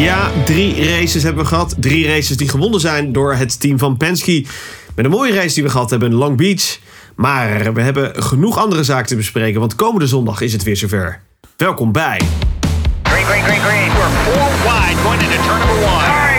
[0.00, 1.74] Ja, drie races hebben we gehad.
[1.78, 4.44] Drie races die gewonnen zijn door het team van Penske.
[4.94, 6.78] Met een mooie race die we gehad hebben in Long Beach.
[7.16, 11.20] Maar we hebben genoeg andere zaken te bespreken, want komende zondag is het weer zover.
[11.56, 12.20] Welkom bij.
[13.02, 13.88] Green, green, green, green.
[13.92, 16.29] We're four wide going into turn number one.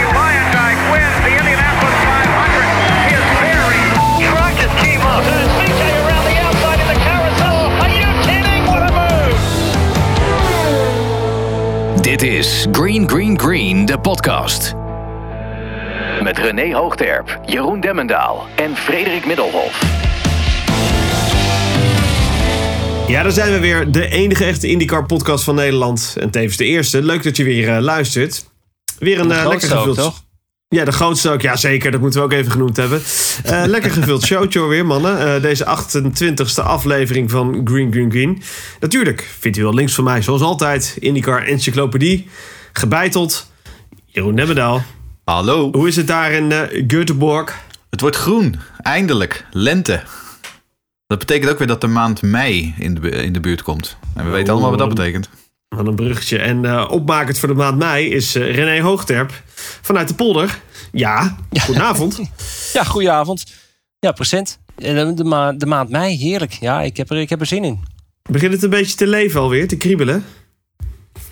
[12.21, 14.73] Dit is Green Green Green, de podcast.
[16.23, 19.81] Met René Hoogterp, Jeroen Demmendaal en Frederik Middelhof.
[23.07, 23.91] Ja, daar zijn we weer.
[23.91, 26.15] De enige echte IndyCar podcast van Nederland.
[26.19, 27.03] En tevens de eerste.
[27.03, 28.45] Leuk dat je weer eh, luistert.
[28.99, 29.97] Weer een eh, lekker gevuld...
[29.97, 30.23] toch?
[30.75, 31.41] Ja, de grootste ook.
[31.41, 31.91] Ja, zeker.
[31.91, 33.01] Dat moeten we ook even genoemd hebben.
[33.43, 35.35] Eh, lekker gevuld showtje weer, mannen.
[35.35, 38.41] Eh, deze 28e aflevering van Green Green Green.
[38.79, 40.97] Natuurlijk vindt u wel links van mij, zoals altijd.
[40.99, 42.27] IndyCar Encyclopedie.
[42.73, 43.51] Gebeiteld.
[44.05, 44.83] Jeroen Nemmendaal.
[45.23, 45.69] Hallo.
[45.71, 47.53] Hoe is het daar in uh, Göteborg?
[47.89, 48.59] Het wordt groen.
[48.81, 49.45] Eindelijk.
[49.51, 50.03] Lente.
[51.07, 53.97] Dat betekent ook weer dat de maand mei in de, bu- in de buurt komt.
[54.15, 55.29] En we weten allemaal wat dat betekent.
[55.75, 56.37] Wat een bruggetje.
[56.39, 59.43] En eh opmakend voor de maand mei is eh, René Hoogterp.
[59.81, 60.59] Vanuit de polder.
[60.91, 62.19] Ja, goedenavond.
[62.73, 63.43] Ja, goedenavond.
[63.99, 64.59] Ja, present.
[64.77, 66.51] Eh, De, de, ma- de maand mei, heerlijk.
[66.53, 67.79] Ja, ik heb, er, ik heb er zin in.
[68.29, 70.25] Begint het een beetje te leven alweer, te kriebelen?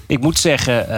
[0.08, 0.90] Ik moet zeggen, eh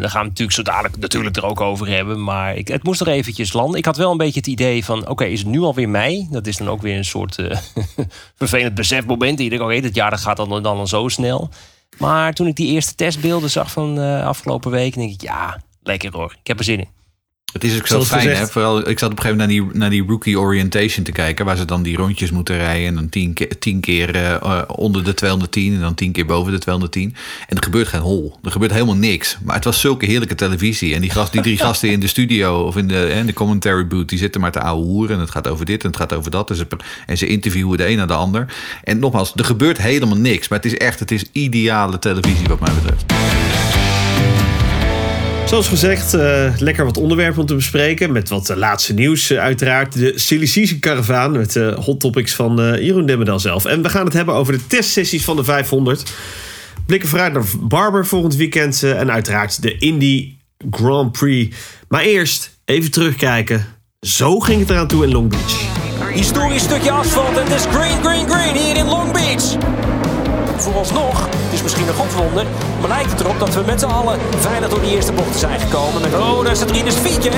[0.00, 2.24] daar gaan we natuurlijk zo dadelijk natuurlijk er ook over hebben.
[2.24, 3.78] Maar ik, het moest er eventjes landen.
[3.78, 6.26] Ik had wel een beetje het idee van, oké, is het nu alweer mei?
[6.30, 7.56] Dat is dan ook weer een soort eh,
[8.36, 9.40] vervelend besefmoment.
[9.40, 11.50] Ik denk, oké, dit jaar dat gaat dan, dan, dan zo snel.
[11.98, 16.12] Maar toen ik die eerste testbeelden zag van eh, afgelopen week, denk ik, ja, lekker
[16.12, 16.36] hoor.
[16.40, 16.97] Ik heb er zin in.
[17.52, 18.40] Het is ook zo Zoals fijn, gezegd.
[18.40, 18.46] hè?
[18.46, 21.44] Vooral, ik zat op een gegeven moment naar die, naar die rookie orientation te kijken...
[21.44, 22.86] waar ze dan die rondjes moeten rijden...
[22.86, 26.26] en dan tien keer, tien keer eh, eh, onder de 210 en dan tien keer
[26.26, 27.14] boven de 210.
[27.48, 28.38] En er gebeurt geen hol.
[28.42, 29.38] Er gebeurt helemaal niks.
[29.44, 30.94] Maar het was zulke heerlijke televisie.
[30.94, 33.86] En die, gast, die drie gasten in de studio of in de, in de commentary
[33.86, 34.08] booth...
[34.08, 35.14] die zitten maar te ouwe hoeren.
[35.14, 36.50] En het gaat over dit en het gaat over dat.
[36.50, 36.66] En ze,
[37.06, 38.54] en ze interviewen de een naar de ander.
[38.84, 40.48] En nogmaals, er gebeurt helemaal niks.
[40.48, 43.04] Maar het is echt, het is ideale televisie wat mij betreft.
[45.48, 48.12] Zoals gezegd, eh, lekker wat onderwerpen om te bespreken.
[48.12, 49.98] Met wat eh, laatste nieuws eh, uiteraard.
[49.98, 53.64] De Silly Season Caravan met hot topics van Jeroen Demmerdal zelf.
[53.64, 56.12] En we gaan het hebben over de testsessies van de 500.
[56.86, 58.82] Blikken vooruit naar Barber volgend weekend.
[58.82, 60.34] en uiteraard de Indy
[60.70, 61.56] Grand Prix.
[61.88, 63.66] Maar eerst even terugkijken.
[64.00, 65.66] Zo ging het eraan toe in Long Beach.
[66.12, 69.56] Historisch stukje asfalt het is green, green, green hier in Long Beach.
[70.56, 72.46] Vooralsnog, is misschien een godwonder,
[72.80, 75.60] maar lijkt het erop dat we met z'n allen veilig door die eerste bochten zijn
[75.60, 76.02] gekomen.
[76.14, 77.32] Oh, daar staat Rinus VK.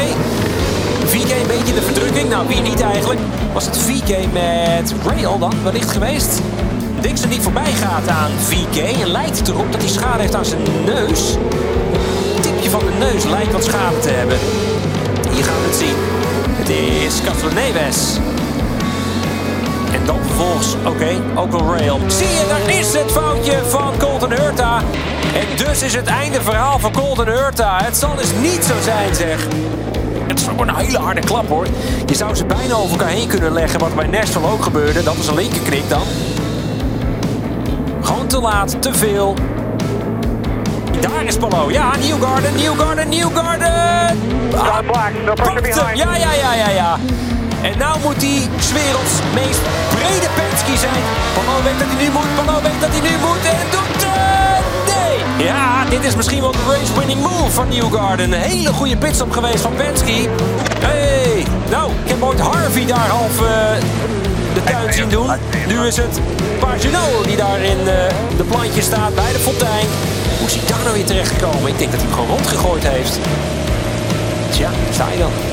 [1.05, 3.21] VK een beetje de verdrukking, nou wie niet eigenlijk.
[3.53, 6.41] Was het VK met Rail dan wellicht geweest?
[7.01, 10.45] Dixon die voorbij gaat aan VK en lijkt het erop dat hij schade heeft aan
[10.45, 11.37] zijn neus.
[12.35, 14.39] Het tipje van de neus lijkt wat schade te hebben.
[15.33, 15.97] Hier gaan we het zien.
[16.59, 18.19] Het is Castro Neves.
[20.01, 22.01] En dan vervolgens, oké, ook wel rail.
[22.07, 24.83] Zie je, daar is het foutje van Colton Hurta.
[25.35, 27.81] En dus is het einde verhaal van Colton Hurta.
[27.83, 29.47] Het zal dus niet zo zijn, zeg.
[30.27, 31.67] Het is gewoon een hele harde klap, hoor.
[32.07, 35.03] Je zou ze bijna over elkaar heen kunnen leggen, wat bij Nashville ook gebeurde.
[35.03, 36.03] Dat was een linkerknik dan.
[38.01, 39.35] Gewoon te laat, te veel.
[41.01, 41.71] Daar is Palo.
[41.71, 44.19] Ja, Newgarden, Newgarden, Newgarden.
[44.49, 45.99] Scott Black, no pressure behind.
[45.99, 46.99] Ja, ja, ja, ja, ja.
[47.63, 49.61] En nou moet hij 's werelds meest
[50.01, 51.03] brede Penske zijn.
[51.35, 54.65] Pano weet dat hij nu moet, Pano weet dat hij nu moet en doet het!
[54.91, 55.47] Nee!
[55.47, 58.33] Ja, dit is misschien wel de race-winning move van Newgarden.
[58.33, 60.29] Een hele goede pitstop geweest van Penske.
[60.79, 63.49] Hey, nou, ik heb ooit Harvey daar half eh,
[64.55, 65.31] de tuin zien doen.
[65.69, 66.21] Nu is het
[66.59, 69.87] Paginot die daar in eh, de plantje staat bij de fontein.
[70.39, 71.69] Hoe is hij daar nou weer terechtgekomen?
[71.69, 73.19] Ik denk dat hij hem gewoon rondgegooid heeft.
[74.51, 75.50] Tja, sta dan.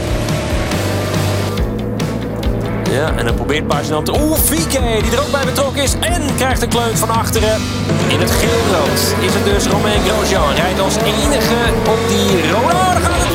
[2.92, 4.14] Ja, en dan probeert Paginot te...
[4.22, 4.72] Oeh, VK,
[5.04, 5.94] die er ook bij betrokken is.
[6.00, 7.62] En krijgt een kleun van achteren.
[8.08, 10.54] In het geel-rood is het dus Romain Grosjean.
[10.56, 12.74] Rijdt als enige op die rode...
[12.74, 13.28] Oh, het.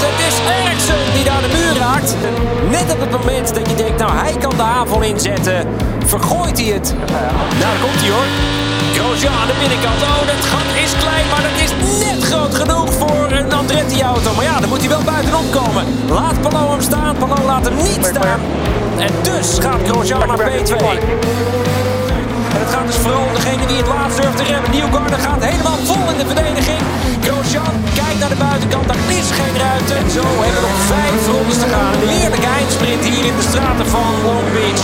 [0.00, 2.14] Het is Ericsson die daar de muur raakt.
[2.70, 5.68] Net op het moment dat je denkt, nou, hij kan de aanval inzetten.
[6.06, 6.94] Vergooit hij het.
[7.10, 8.26] Nou, daar komt hij hoor.
[9.00, 10.02] Grosjean aan de binnenkant.
[10.02, 11.72] Oh, dat gat is klein, maar dat is
[12.04, 14.34] net groot genoeg voor een Andretti-auto.
[14.34, 15.84] Maar ja, dan moet hij wel buitenom komen.
[16.08, 17.16] Laat Palou hem staan.
[17.16, 18.40] Palou laat hem niet staan.
[18.98, 20.74] En dus gaat Grosjean naar P2.
[22.54, 24.70] En het gaat dus vooral om degene die het laatst durft te remmen.
[24.70, 26.80] Newgarden gaat helemaal vol in de verdediging.
[27.30, 29.94] Grosjean kijkt naar de buitenkant, daar is geen ruimte.
[30.02, 31.94] En zo hebben we nog vijf rondes te gaan.
[32.02, 34.82] Een heerlijke eindsprint hier in de straten van Long Beach.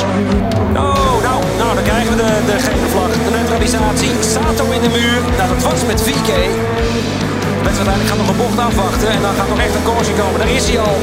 [0.84, 4.12] Oh, nou, nou dan krijgen we de, de gele vlag, de neutralisatie.
[4.34, 5.18] Sato in de muur.
[5.38, 6.30] Nou, dat was met VK.
[7.66, 9.08] wedstrijd eigenlijk gaat nog een bocht afwachten.
[9.16, 10.38] En dan gaat nog echt een corsi komen.
[10.42, 10.96] Daar is hij al.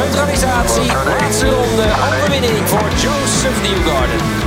[0.00, 0.88] Neutralisatie.
[1.12, 1.86] Laatste ronde.
[2.08, 4.45] Overwinning voor Joseph Newgarden.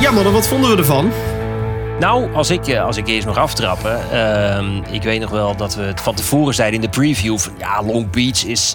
[0.00, 1.12] Ja, mannen, wat vonden we ervan?
[2.00, 4.10] Nou, als ik, eh, als ik eerst nog aftrappen.
[4.10, 7.38] ehm, ik weet nog wel dat we het van tevoren zeiden in de preview.
[7.38, 8.74] Van, ja, Long Beach is.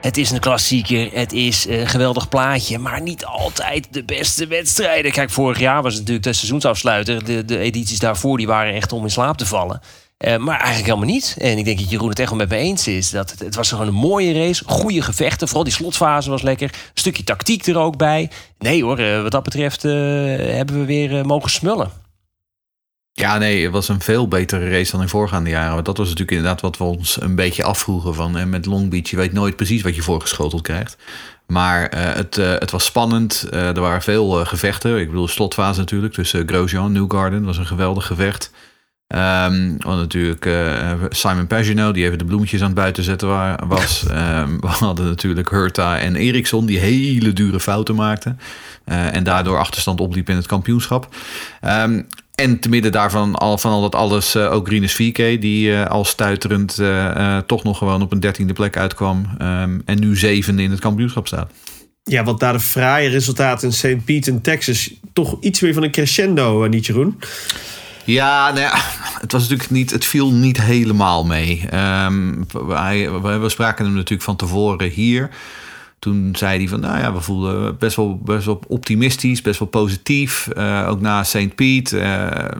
[0.00, 1.08] Het is een klassieker.
[1.12, 2.78] Het is een geweldig plaatje.
[2.78, 5.12] Maar niet altijd de beste wedstrijden.
[5.12, 7.24] Kijk, vorig jaar was het natuurlijk de seizoensafsluiter.
[7.24, 9.80] De, de edities daarvoor die waren echt om in slaap te vallen.
[10.18, 11.34] Eh, maar eigenlijk helemaal niet.
[11.38, 13.10] En ik denk dat Jeroen het echt wel met me eens is.
[13.10, 14.64] Dat het, het was gewoon een mooie race.
[14.66, 15.46] Goede gevechten.
[15.46, 16.68] Vooral die slotfase was lekker.
[16.72, 18.30] Een stukje tactiek er ook bij.
[18.58, 19.92] Nee hoor, eh, wat dat betreft eh,
[20.36, 21.90] hebben we weer mogen smullen.
[23.12, 25.74] Ja, nee, het was een veel betere race dan in voorgaande jaren.
[25.74, 28.36] Want dat was natuurlijk inderdaad wat we ons een beetje afvroegen van.
[28.36, 30.96] En met Long Beach, je weet nooit precies wat je voorgeschoteld krijgt.
[31.46, 33.46] Maar het, het was spannend.
[33.50, 35.00] Er waren veel gevechten.
[35.00, 37.44] Ik bedoel, slotfase natuurlijk tussen Grosjean en Newgarden.
[37.44, 38.50] was een geweldig gevecht.
[39.18, 44.04] Want natuurlijk eh, Simon Pagino, die even de bloemetjes aan het buiten zetten wa- was.
[44.10, 48.38] Ehm, we hadden natuurlijk Hurta en Eriksson, die hele dure fouten maakten.
[48.84, 51.14] Eh, en daardoor achterstand opliep in het kampioenschap.
[51.60, 52.02] Ehm,
[52.34, 56.04] en te midden daarvan, al, van al dat alles, eh, ook Rinus VK, die al
[56.04, 56.80] stuiterend
[57.46, 59.26] toch nog gewoon op een dertiende plek uitkwam.
[59.84, 61.50] En nu zevende in het kampioenschap staat.
[62.04, 64.04] Ja, wat na de fraaie resultaten in St.
[64.04, 67.18] Pete in Texas toch iets meer van een crescendo, niet Jeroen?
[68.12, 68.76] Ja, nou
[69.20, 71.66] het was natuurlijk niet, het viel niet helemaal mee.
[71.70, 72.32] Ehm,
[73.40, 75.30] we, spraken hem natuurlijk van tevoren hier.
[75.98, 79.68] Toen zei hij van, nou ja, we voelden best wel, best wel optimistisch, best wel
[79.68, 80.48] positief.
[80.48, 81.54] Eh, ook na St.
[81.54, 81.92] Piet.
[81.92, 82.00] Eh,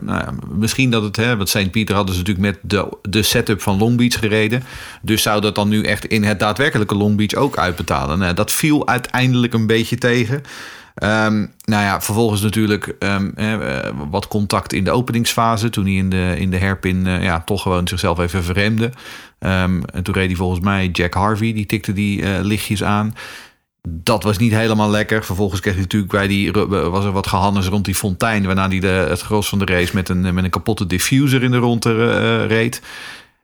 [0.01, 1.71] nou ja, misschien dat het, hè, want St.
[1.71, 4.63] Pieter hadden ze natuurlijk met de, de setup van Long Beach gereden.
[5.01, 8.19] Dus zou dat dan nu echt in het daadwerkelijke Long Beach ook uitbetalen?
[8.19, 10.43] Nou, dat viel uiteindelijk een beetje tegen.
[10.99, 15.69] Ehm, nou ja, vervolgens natuurlijk ehm, eh, wat contact in de openingsfase.
[15.69, 18.91] Toen hij in de, in de herpin eh, ja, toch gewoon zichzelf even verremde.
[19.39, 23.15] Ehm, en toen reed hij volgens mij Jack Harvey, die tikte die eh, lichtjes aan.
[23.89, 25.25] Dat was niet helemaal lekker.
[25.25, 28.45] Vervolgens kreeg hij natuurlijk bij die, was er wat gehannes rond die fontein.
[28.45, 31.51] Waarna hij de, het gros van de race met een, met een kapotte diffuser in
[31.51, 32.81] de ronde reed.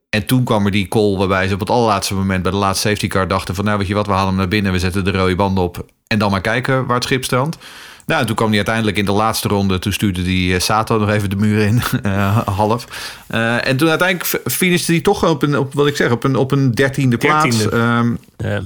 [0.10, 2.88] En toen kwam er die call waarbij ze op het allerlaatste moment bij de laatste
[2.88, 5.04] safety car dachten van nou weet je wat, we halen hem naar binnen, we zetten
[5.04, 7.57] de rode banden op en dan maar kijken waar het schip strandt.
[8.06, 9.80] Nou, en toen kwam hij uiteindelijk in de laatste ronde.
[9.80, 12.88] Toen stuurde die eh, Sato nog even de muur in, eh, half.
[13.28, 16.36] Eh, en toen uiteindelijk finishte hij toch op een, op, wat ik zeg, op een,
[16.36, 17.57] op een dertiende plaats.
[17.57, 17.75] Dertiende.
[17.75, 18.57] Ehm, Eh,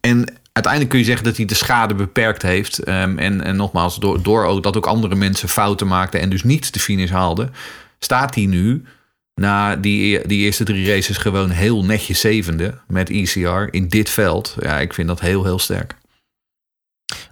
[0.00, 2.78] en uiteindelijk kun je zeggen dat hij de schade beperkt heeft.
[2.78, 6.44] Ehm, en, en nogmaals, door, door ook dat ook andere mensen fouten maakten en dus
[6.44, 7.54] niet de finish haalden,
[7.98, 8.84] staat hij nu
[9.34, 14.56] na die, die eerste drie races gewoon heel netjes zevende met ECR in dit veld.
[14.60, 15.94] Ja, ik vind dat heel, heel sterk.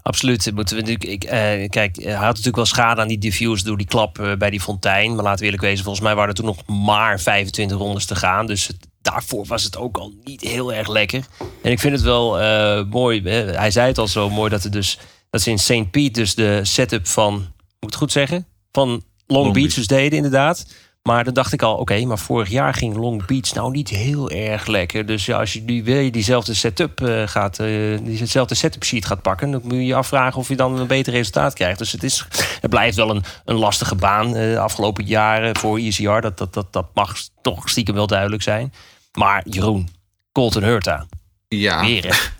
[0.02, 0.50] Absoluut.
[0.54, 3.76] Moeten we natuurlijk, ik, eh, kijk, hij had natuurlijk wel schade aan die diffuse door
[3.76, 5.14] die klap eh, bij die fontein.
[5.14, 8.14] Maar laten we eerlijk wezen, volgens mij waren er toen nog maar 25 rondes te
[8.16, 8.46] gaan.
[8.46, 11.24] Dus het- daarvoor was het ook al niet heel erg lekker.
[11.62, 13.22] En ik vind het wel eh, mooi.
[13.28, 14.98] Hij zei het al zo mooi dat, het dus,
[15.30, 15.90] dat ze in St.
[15.90, 17.44] Pete dus de setup van, moet
[17.80, 18.46] ik het goed zeggen?
[18.72, 19.74] Van Long, Long Beach, Beach.
[19.74, 20.66] dus deden inderdaad.
[21.08, 24.30] Maar dan dacht ik al, oké, maar vorig jaar ging Long Beach nou niet heel
[24.30, 25.06] erg lekker.
[25.06, 29.22] Dus ja, als je nu weer diezelfde setup eh, gaat, eh, diezelfde setup sheet gaat
[29.22, 31.78] pakken, dan moet je je afvragen of je dan een beter resultaat krijgt.
[31.78, 32.26] Dus het, is,
[32.60, 36.20] het blijft wel een, een lastige baan eh, de afgelopen jaren voor ECR.
[36.20, 38.72] Dat, dat, dat, dat mag toch stiekem wel duidelijk zijn.
[39.12, 39.88] Maar Jeroen,
[40.32, 41.06] Colton Hurta,
[41.48, 42.32] Ja, weer?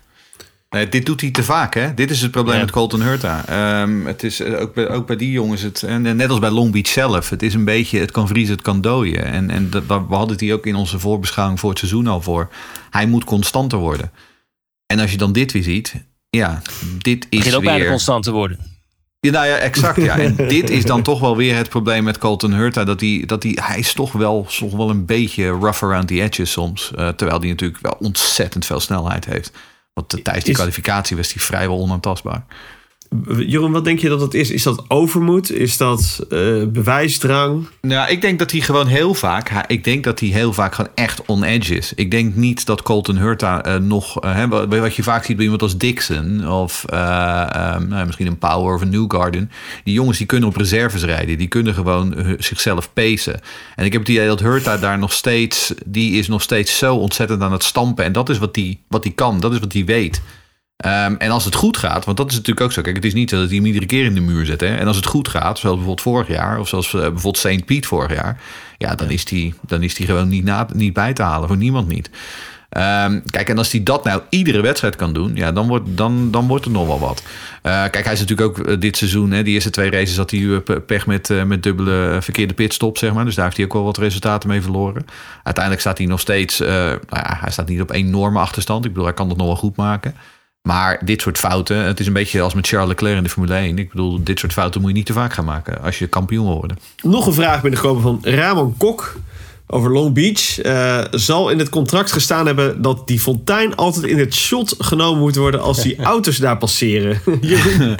[0.74, 1.94] Nee, dit doet hij te vaak, hè?
[1.94, 2.60] Dit is het probleem Ja.
[2.60, 3.44] met Colton Hurta.
[3.46, 6.50] Ehm, het is eh, ook bij, ook bij die jongens, het, en net als bij
[6.50, 9.24] Long Beach zelf, het is een beetje, het kan vriezen, het kan dooien.
[9.24, 12.20] En, en dat, we hadden het hier ook in onze voorbeschouwing voor het seizoen al
[12.20, 12.48] voor.
[12.90, 14.10] Hij moet constanter worden.
[14.86, 15.94] En als je dan dit weer ziet,
[16.30, 16.62] ja,
[16.98, 18.58] dit is begint ook bijna constant te worden.
[19.20, 19.96] Ja, nou ja, exact.
[20.02, 20.18] Ja.
[20.18, 22.84] En dit is dan toch wel weer het probleem met Colton Hurta.
[22.84, 26.22] Dat hij, dat hij, hij is toch wel, toch wel een beetje rough around the
[26.22, 26.90] edges soms.
[26.96, 29.52] Eh, terwijl hij natuurlijk wel ontzettend veel snelheid heeft.
[29.94, 32.44] Want tijdens die kwalificatie was hij vrijwel onaantastbaar.
[33.36, 34.50] Jeroen, wat denk je dat het is?
[34.50, 35.52] Is dat overmoed?
[35.52, 37.66] Is dat eh, bewijsdrang?
[37.80, 39.64] Nou, ik denk dat hij gewoon heel vaak...
[39.66, 41.92] Ik denk dat hij heel vaak gewoon echt on edge is.
[41.94, 44.20] Ik denk niet dat Colton Hurta eh, nog...
[44.20, 46.48] eh, wat je vaak ziet bij iemand als Dixon...
[46.48, 49.50] of eh, ehm, nou, misschien een Power of een Newgarden.
[49.84, 51.38] Die jongens die kunnen op reserves rijden.
[51.38, 53.40] Die kunnen gewoon zichzelf pacen.
[53.76, 55.74] En ik heb het idee dat Hurta daar nog steeds...
[55.86, 58.04] die is nog steeds zo ontzettend aan het stampen.
[58.04, 59.40] En dat is wat hij wat die kan.
[59.40, 60.22] Dat is wat hij weet.
[60.76, 62.82] Ehm, en als het goed gaat, want dat is natuurlijk ook zo.
[62.82, 64.60] Kijk, het is niet dat hij hem iedere keer in de muur zet.
[64.60, 64.74] Hè?
[64.76, 67.64] En als het goed gaat, zoals bijvoorbeeld vorig jaar, of zoals eh, bijvoorbeeld St.
[67.64, 68.40] Piet vorig jaar,
[68.78, 71.56] ja, dan is die, dan is die gewoon niet, na, niet bij te halen voor
[71.56, 72.10] niemand niet.
[72.68, 76.30] Ehm, kijk, en als hij dat nou iedere wedstrijd kan doen, ja, dan, wordt, dan,
[76.30, 77.22] dan wordt het nog wel wat.
[77.62, 80.30] Eh, kijk, hij is natuurlijk ook eh, dit seizoen, hè, die eerste twee races had
[80.30, 83.24] hij pe- pech met, met dubbele verkeerde pitstop, zeg maar.
[83.24, 85.06] Dus daar heeft hij ook wel wat resultaten mee verloren.
[85.42, 88.84] Uiteindelijk staat hij nog steeds, nou ja, hij staat niet op enorme achterstand.
[88.84, 90.14] Ik bedoel, hij kan dat nog wel goed maken.
[90.68, 93.54] Maar dit soort fouten, het is een beetje als met Charles Leclerc in de Formule
[93.54, 93.78] 1.
[93.78, 96.46] Ik bedoel, dit soort fouten moet je niet te vaak gaan maken als je kampioen
[96.46, 96.78] wil worden.
[97.02, 99.16] Nog een vraag binnengekomen van Ramon Kok
[99.66, 100.60] over Long Beach.
[100.60, 105.20] Eh, zal in het contract gestaan hebben dat die fontein altijd in het shot genomen
[105.20, 107.20] moet worden als die auto's daar passeren?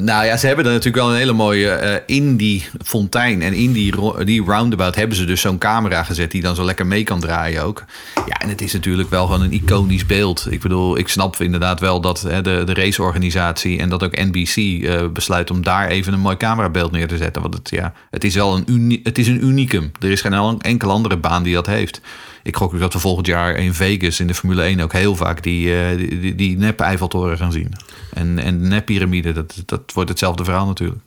[0.00, 1.70] Nou ja, ze hebben er natuurlijk wel een hele mooie.
[1.70, 6.30] eh, in die fontein en in die, die roundabout hebben ze dus zo'n camera gezet
[6.30, 7.84] die dan zo lekker mee kan draaien ook.
[8.14, 10.46] Ja, en het is natuurlijk wel gewoon een iconisch beeld.
[10.50, 14.56] Ik bedoel, ik snap inderdaad wel dat hè, de, de raceorganisatie en dat ook NBC
[14.56, 17.42] eh, besluit om daar even een mooi camerabeeld neer te zetten.
[17.42, 19.92] Want het, ja, het is wel een, uni het is een unicum.
[20.00, 22.00] Er is geen enkele andere baan die dat heeft.
[22.46, 25.16] Ik gok ook dat we volgend jaar in Vegas in de Formule 1 ook heel
[25.16, 27.72] vaak die, eh, die, die, die nep Eiffeltoren gaan zien.
[28.12, 31.00] En, en de nep piramide, dat, dat wordt hetzelfde verhaal natuurlijk.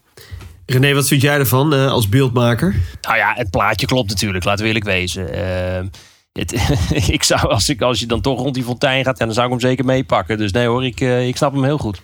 [0.65, 2.75] René, wat vind jij ervan eh, als beeldmaker?
[3.01, 5.34] Nou ja, het plaatje klopt natuurlijk, laten we eerlijk wezen.
[5.34, 5.88] Ehm,
[6.34, 6.53] het,
[7.15, 9.51] ik zou, als, ik, als je dan toch rond die fontein gaat, dan zou ik
[9.51, 10.38] hem zeker meepakken.
[10.38, 12.01] Dus nee hoor, ik, eh, ik snap hem heel goed.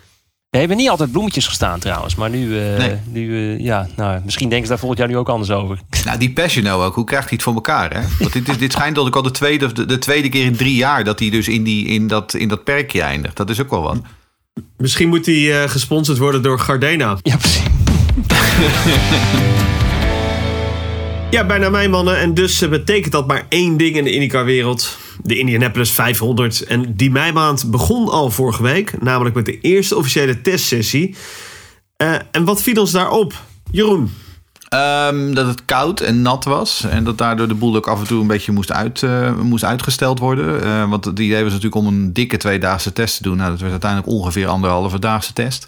[0.56, 2.16] Er hebben niet altijd bloemetjes gestaan trouwens.
[2.16, 2.96] Maar nu, eh, Nee.
[3.12, 5.80] nu eh, ja, nou, misschien denken ze daar volgend jaar nu ook anders over.
[6.06, 7.94] Nou, die Passion ook, hoe krijgt hij het voor elkaar?
[7.94, 8.02] Hè?
[8.20, 10.56] Want dit, is- dit schijnt dat ik al de tweede, de, de tweede keer in
[10.56, 13.36] drie jaar dat hij dus in, die, in, dat, in dat perkje eindigt.
[13.38, 13.98] Dat is ook wel wat.
[14.78, 17.18] Misschien moet hij eh, gesponsord worden door Gardena.
[17.24, 17.62] Ja, precies.
[21.32, 22.20] Ja, bijna mijn mannen.
[22.20, 24.98] En dus betekent dat maar één ding in de IndyCar-wereld.
[25.26, 26.62] De Indianapolis 500.
[26.64, 29.02] En die meimaand begon al vorige week.
[29.02, 31.16] Namelijk met de eerste officiële testsessie.
[31.98, 33.34] Eh, en wat viel ons daarop?
[33.72, 34.14] Jeroen.
[34.70, 36.84] Ehm, dat het koud en nat was.
[36.84, 39.64] En dat daardoor de boel ook af en toe een beetje moest, uit, eh, moest
[39.64, 40.64] uitgesteld worden.
[40.64, 43.38] Eh, want het idee was natuurlijk om een dikke tweedaagse test te doen.
[43.38, 45.68] Nou, dat was uiteindelijk ongeveer anderhalve daagse test.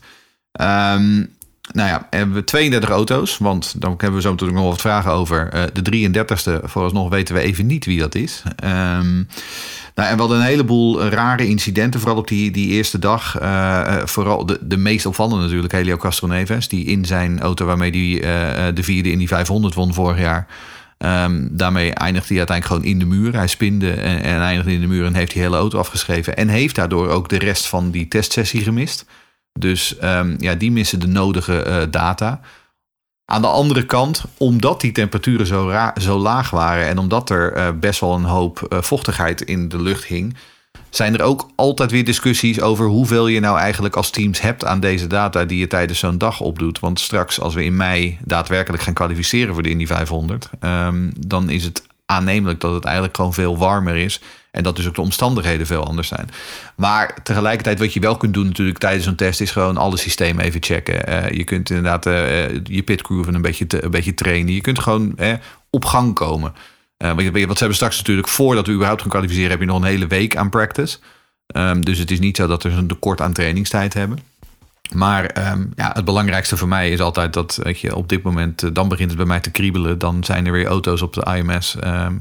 [0.51, 1.23] Ehm,
[1.71, 3.37] nou ja, hebben we 32 auto's.
[3.37, 5.49] Want dan hebben we zo natuurlijk nog wat vragen over.
[5.49, 8.43] Eh, de 33ste, vooralsnog weten we even niet wie dat is.
[8.55, 9.15] Ehm,
[9.95, 13.39] nou, en we hadden een heleboel rare incidenten, vooral op die, die eerste dag.
[13.39, 16.67] Eh, eh, vooral de, de meest opvallende natuurlijk, Helio Castroneves.
[16.67, 20.47] Die in zijn auto waarmee hij de vierde in die 500 won vorig jaar.
[20.97, 23.33] Ehm, daarmee eindigt hij uiteindelijk gewoon in de muur.
[23.33, 26.37] Hij spinde en, en eindigde in de muur en heeft die hele auto afgeschreven.
[26.37, 29.05] En heeft daardoor ook de rest van die testsessie gemist.
[29.59, 32.39] Dus ehm, ja, die missen de nodige eh, data.
[33.25, 37.67] Aan de andere kant, omdat die temperaturen zo, zo laag waren en omdat er eh,
[37.79, 40.35] best wel een hoop eh, vochtigheid in de lucht hing,
[40.89, 44.79] zijn er ook altijd weer discussies over hoeveel je nou eigenlijk als teams hebt aan
[44.79, 46.79] deze data die je tijdens zo'n dag opdoet.
[46.79, 51.49] Want straks, als we in mei daadwerkelijk gaan kwalificeren voor de Indy 500, ehm, dan
[51.49, 54.21] is het aannemelijk dat het eigenlijk gewoon veel warmer is.
[54.57, 56.29] En dat dus ook de omstandigheden veel anders zijn.
[56.75, 60.45] Maar tegelijkertijd, wat je wel kunt doen natuurlijk tijdens zo'n test, is gewoon alle systemen
[60.45, 61.07] even checken.
[61.07, 64.53] Eh, je kunt inderdaad eh, je pitcrew een beetje, een beetje trainen.
[64.53, 65.15] Je kunt gewoon
[65.69, 66.53] op gang komen.
[66.97, 69.87] Want wat ze hebben straks natuurlijk, voordat we überhaupt gaan kwalificeren, heb je nog een
[69.87, 70.97] hele week aan practice.
[71.47, 74.19] Ehm, dus het is niet zo dat we een tekort aan trainingstijd hebben.
[74.93, 78.75] Maar ehm, ja, het belangrijkste voor mij is altijd dat weet je, op dit moment,
[78.75, 79.99] dan begint het bij mij te kriebelen.
[79.99, 81.75] Dan zijn er weer auto's op de IMS.
[81.75, 82.15] ehm,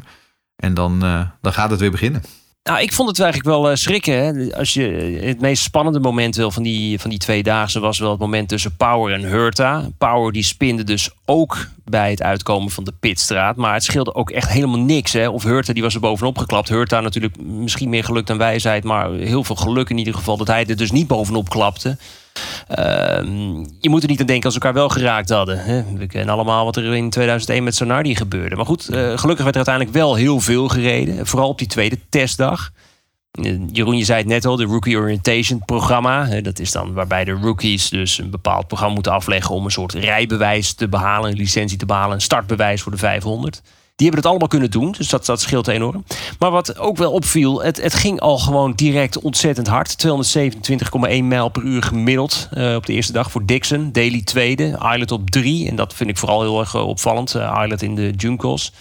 [0.56, 2.22] en dan, eh, dan gaat het weer beginnen.
[2.66, 4.24] Nou, ik vond het eigenlijk wel eh, schrikken.
[4.24, 4.56] Hè?
[4.56, 4.82] Als je
[5.22, 8.76] het meest spannende moment wil van die, van die tweedaagse was wel het moment tussen
[8.76, 9.88] Power en Hurta.
[9.98, 13.56] Power die spinde dus ook bij het uitkomen van de pitstraat.
[13.56, 15.12] Maar het scheelde ook echt helemaal niks.
[15.12, 15.28] Hè?
[15.28, 16.68] Of Hurta die was er bovenop geklapt.
[16.68, 18.84] Hurta natuurlijk misschien meer geluk dan wijsheid.
[18.84, 21.98] Maar heel veel geluk in ieder geval dat hij er dus niet bovenop klapte.
[22.68, 25.64] Ehm, je moet er niet aan denken als ze elkaar wel geraakt hadden.
[25.64, 25.82] Hè?
[25.96, 28.56] We kennen allemaal wat er in 2001 met Sonardi gebeurde.
[28.56, 31.26] Maar goed, eh, gelukkig werd er uiteindelijk wel heel veel gereden.
[31.26, 32.70] Vooral op die tweede testdag.
[33.30, 36.40] Eh, Jeroen, je zei het net al, de Rookie Orientation programma.
[36.40, 39.54] Dat is dan waarbij de rookies dus een bepaald programma moeten afleggen...
[39.54, 42.14] om een soort rijbewijs te behalen, een licentie te behalen...
[42.14, 43.62] een startbewijs voor de 500.
[43.96, 46.04] Die hebben het allemaal kunnen doen, dus dat, dat scheelt enorm.
[46.38, 50.06] Maar wat ook wel opviel, het, het ging al gewoon direct ontzettend hard.
[50.06, 53.92] 227,1 mijl per uur gemiddeld eh, op de eerste dag voor Dixon.
[53.92, 55.68] Daily tweede, Islet op drie.
[55.68, 57.34] En dat vind ik vooral heel erg eh, opvallend.
[57.34, 58.72] Uh, Islet in de Juncos.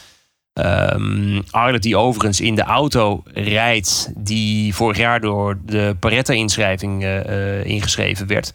[0.94, 4.12] Um, Arlet die overigens in de auto rijdt...
[4.16, 7.06] die vorig jaar door de Paretta-inschrijving
[7.64, 8.54] ingeschreven werd...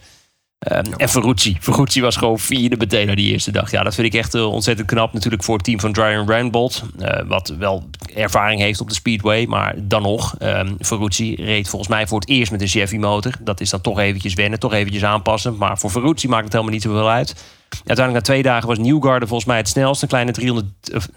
[0.69, 1.57] Um, en Ferrucci.
[1.59, 3.71] Ferrucci was gewoon vierde meteen na die eerste dag.
[3.71, 5.13] Ja, dat vind ik echt uh, ontzettend knap.
[5.13, 6.83] Natuurlijk voor het team van Ryan Randbold.
[6.99, 9.45] Uh, wat wel ervaring heeft op de Speedway.
[9.45, 13.33] Maar dan nog, um, Ferrucci reed volgens mij voor het eerst met een Chevy motor.
[13.39, 15.57] Dat is dan toch eventjes wennen, toch eventjes aanpassen.
[15.57, 17.43] Maar voor Ferrucci maakt het helemaal niet zoveel uit.
[17.69, 20.01] Uiteindelijk na twee dagen was Newgarden volgens mij het snelst.
[20.01, 20.67] Een kleine 300,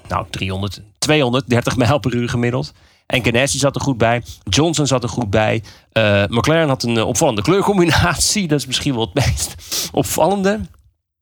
[0.09, 2.73] nou 300, 230 mijl per uur gemiddeld.
[3.07, 4.23] En Ganassi zat er goed bij.
[4.45, 5.63] Johnson zat er goed bij.
[5.93, 8.49] Eh, McLaren had een eh, opvallende kleurcombinatie.
[8.49, 9.55] Dat is misschien wel het meest
[9.93, 10.61] opvallende.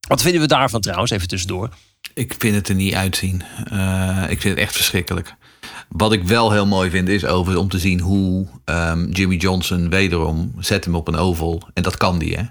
[0.09, 1.11] Wat vinden we daarvan trouwens?
[1.11, 1.69] Even tussendoor.
[2.15, 3.43] Ik vind het er niet uitzien.
[3.71, 5.35] Eh, ik vind het echt verschrikkelijk.
[5.89, 9.89] Wat ik wel heel mooi vind is over om te zien hoe ehm, Jimmy Johnson
[9.89, 11.63] wederom zet hem op een oval.
[11.75, 12.43] En dat kan die hè.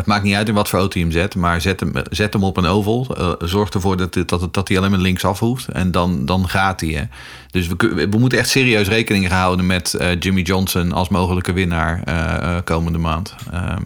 [0.00, 2.32] Het maakt niet uit in wat voor auto je hem zet, maar zet hem, zet
[2.32, 3.06] hem op een oval.
[3.16, 5.68] Eh, zorg ervoor dat, dat, dat hij alleen maar linksaf hoeft.
[5.68, 6.90] En dan, dan gaat hij.
[6.90, 7.04] Hè.
[7.50, 12.02] Dus we, we moeten echt serieus rekening houden met eh, Jimmy Johnson als mogelijke winnaar
[12.02, 13.34] eh, komende maand.
[13.52, 13.82] Ehm,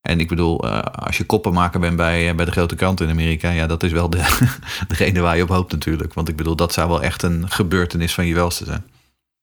[0.00, 3.66] en ik bedoel, als je koppenmaker bent bij, bij de grote kranten in Amerika, ja,
[3.66, 4.50] dat is wel de,
[4.88, 6.14] degene waar je op hoopt natuurlijk.
[6.14, 8.84] Want ik bedoel, dat zou wel echt een gebeurtenis van je welste zijn.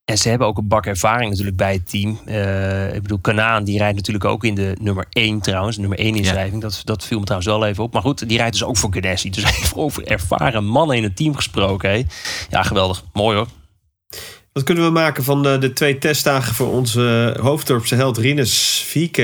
[0.10, 2.20] En ze hebben ook een bak ervaring natuurlijk bij het team.
[2.26, 5.78] Eh, ik bedoel, Kanaan die rijdt natuurlijk ook in de nummer 1 trouwens.
[5.78, 6.62] Nummer 1 inschrijving.
[6.62, 7.94] Dat, dat viel me trouwens wel even op.
[7.94, 9.30] Maar goed, die rijdt dus ook voor Ganassi.
[9.30, 11.90] Dus even over ervaren mannen in het team gesproken.
[11.90, 12.04] Hè?
[12.50, 13.04] Ja, geweldig.
[13.14, 13.48] Mooi hoor.
[14.54, 19.18] Wat kunnen we maken van de, de twee testdagen voor onze hoofddorpse held Rinus VK?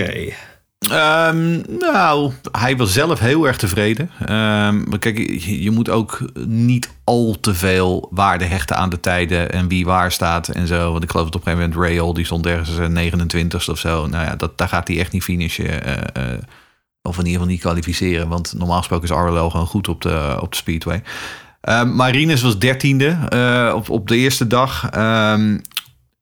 [0.80, 4.10] Ehm, nou, hij was zelf heel erg tevreden.
[4.20, 9.52] Ehm, maar kijk, je, moet ook niet al te veel waarde hechten aan de tijden
[9.52, 10.92] en wie waar staat en zo.
[10.92, 13.80] Want ik geloof dat op een gegeven moment Rayol, die stond ergens eh, 29ste of
[13.80, 14.08] zo.
[14.08, 15.84] Nou ja, dat, daar gaat hij echt niet finishen.
[15.84, 16.40] eh, eh,
[17.02, 18.28] of in ieder geval niet kwalificeren.
[18.28, 21.04] Want normaal gesproken is RLL gewoon goed op de, op de speedway.
[21.62, 24.90] Ehm Marinus was dertiende eh op, op de eerste dag.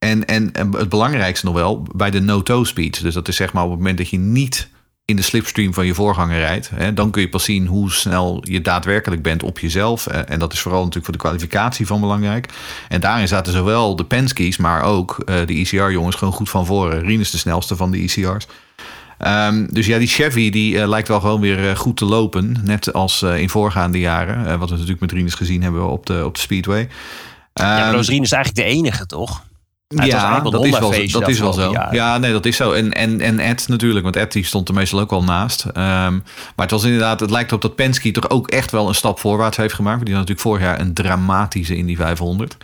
[0.04, 3.00] En, en, en het belangrijkste nog wel, bij de no-toe speeds.
[3.00, 4.70] Dus dat is zeg maar op het moment dat je niet
[5.06, 6.70] in de slipstream van je voorganger rijdt.
[6.76, 10.08] Hè, dan kun je pas zien hoe snel je daadwerkelijk bent op jezelf.
[10.08, 12.50] Eh, En dat is vooral natuurlijk voor de kwalificatie van belangrijk.
[12.90, 17.00] En daarin zaten zowel de Penske's, maar ook eh, de ECR-jongens gewoon goed van voren.
[17.00, 18.48] Rien is de snelste van de ECR's.
[19.18, 22.58] Ehm, dus ja, die Chevy die eh, lijkt wel gewoon weer goed te lopen.
[22.64, 24.60] Net als in voorgaande jaren.
[24.60, 26.90] wat we natuurlijk met Rinus gezien hebben op de, op de Speedway.
[27.54, 29.44] Ja, Ehm, maar Rosrien is eigenlijk de enige, toch?
[30.06, 30.22] Ja,
[30.52, 31.72] dat is wel, zo- dat is wel zo.
[31.92, 32.72] Ja, nee, dat is zo.
[32.72, 35.64] En, en, en Ed natuurlijk, want Ed die stond er meestal ook wel naast.
[35.74, 36.22] Ehm, maar
[36.56, 39.58] het was inderdaad, het lijkt op dat Penske toch ook echt wel een stap voorwaarts
[39.58, 39.96] heeft gemaakt.
[39.96, 42.58] Want Die had natuurlijk vorig jaar een dramatische Indy 500.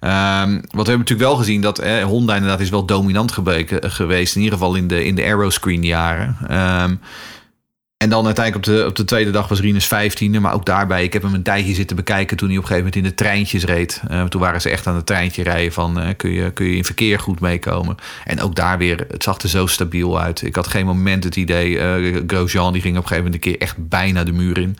[0.00, 3.90] Ehm, wat we hebben natuurlijk wel gezien dat eh, Honda inderdaad is wel dominant gebleken,
[3.90, 4.34] geweest.
[4.36, 6.36] In ieder geval in de, in de aeroscreen jaren.
[6.48, 6.94] Ehm,
[8.08, 10.40] en dan uiteindelijk op de, op de tweede dag was Rinus 15e.
[10.40, 12.90] Maar ook daarbij, ik heb hem een tijdje zitten bekijken toen hij op een gegeven
[12.90, 14.02] moment in de treintjes reed.
[14.08, 16.76] Eh, toen waren ze echt aan het treintje rijden van eh, kun, je, kun je
[16.76, 17.96] in verkeer goed meekomen.
[18.24, 20.42] En ook daar weer, het zag er zo stabiel uit.
[20.42, 23.52] Ik had geen moment het idee, eh Grosjean die ging op een gegeven moment een
[23.52, 24.78] keer echt bijna de muur in.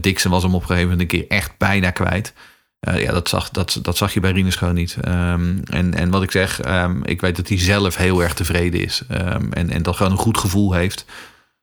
[0.00, 2.32] Dixon was hem op een gegeven moment een keer echt bijna kwijt.
[2.80, 4.96] Ja, dat zag, dat, dat zag je bij Rinus gewoon niet.
[5.00, 8.80] Ehm, en, en wat ik zeg, ehm, ik weet dat hij zelf heel erg tevreden
[8.80, 9.02] is.
[9.08, 11.04] Ehm, en, en dat gewoon een goed gevoel heeft.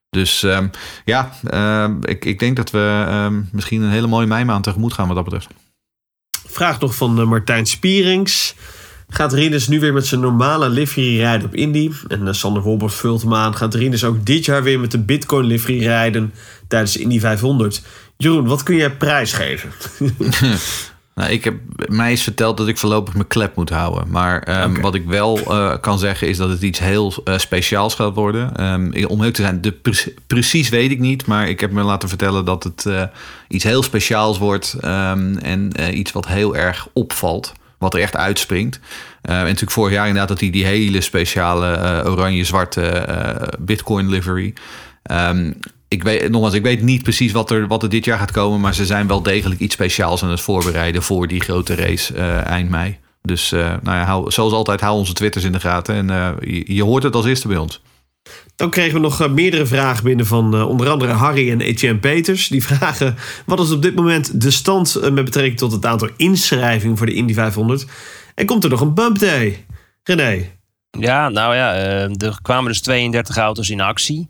[0.10, 0.68] Dus ehm,
[1.06, 5.08] ja, ehm, ik, ik denk dat we ehm, misschien een hele mooie meimaand tegemoet gaan
[5.08, 5.48] wat dat betreft.
[6.46, 8.56] Vraag nog van eh, Martijn Spierings.
[9.10, 11.92] Gaat Rinus nu weer met zijn normale livery rijden op Indy?
[12.08, 13.56] En eh, Sander Wolbers vult hem aan.
[13.56, 16.34] Gaat Rinus ook dit jaar weer met de Bitcoin livery rijden
[16.68, 17.82] tijdens Indy 500?
[18.18, 19.72] Jeroen, wat kun jij prijsgeven?
[21.20, 21.56] Nou, ik heb,
[21.88, 24.04] mij is verteld dat ik voorlopig mijn klep moet houden.
[24.10, 27.96] Maar ehm, wat ik wel eh, kan zeggen is dat het iets heel eh, speciaals
[27.96, 28.56] gaat worden.
[28.56, 31.26] Ehm, om heel te zijn, de pre- precies weet ik niet.
[31.26, 33.04] Maar ik heb me laten vertellen dat het eh,
[33.48, 34.76] iets heel speciaals wordt.
[34.82, 37.54] ehm, en iets wat heel erg opvalt.
[37.78, 38.80] Wat er echt uitspringt.
[39.22, 43.08] En natuurlijk vorig jaar inderdaad dat hij die hele speciale oranje-zwarte
[43.60, 44.54] Bitcoin livery.
[45.90, 48.60] Ik weet, nogmaals, ik weet niet precies wat er, wat er dit jaar gaat komen.
[48.60, 52.46] Maar ze zijn wel degelijk iets speciaals aan het voorbereiden voor die grote race eh,
[52.46, 52.98] eind mei.
[53.22, 55.96] Dus eh, nou ja, hou, zoals altijd, hou onze twitters in de gaten.
[55.96, 57.82] En eh, je, je hoort het als eerste bij ons.
[58.56, 62.48] Dan kregen we nog meerdere vragen binnen van eh, onder andere Harry en Etienne Peters.
[62.48, 66.98] Die vragen: wat is op dit moment de stand met betrekking tot het aantal inschrijvingen
[66.98, 67.86] voor de Indy 500?
[68.36, 69.66] En komt er nog een bump day?
[70.04, 70.58] René.
[70.92, 71.74] Ja, nou ja,
[72.18, 74.28] er kwamen dus 32 auto's in actie.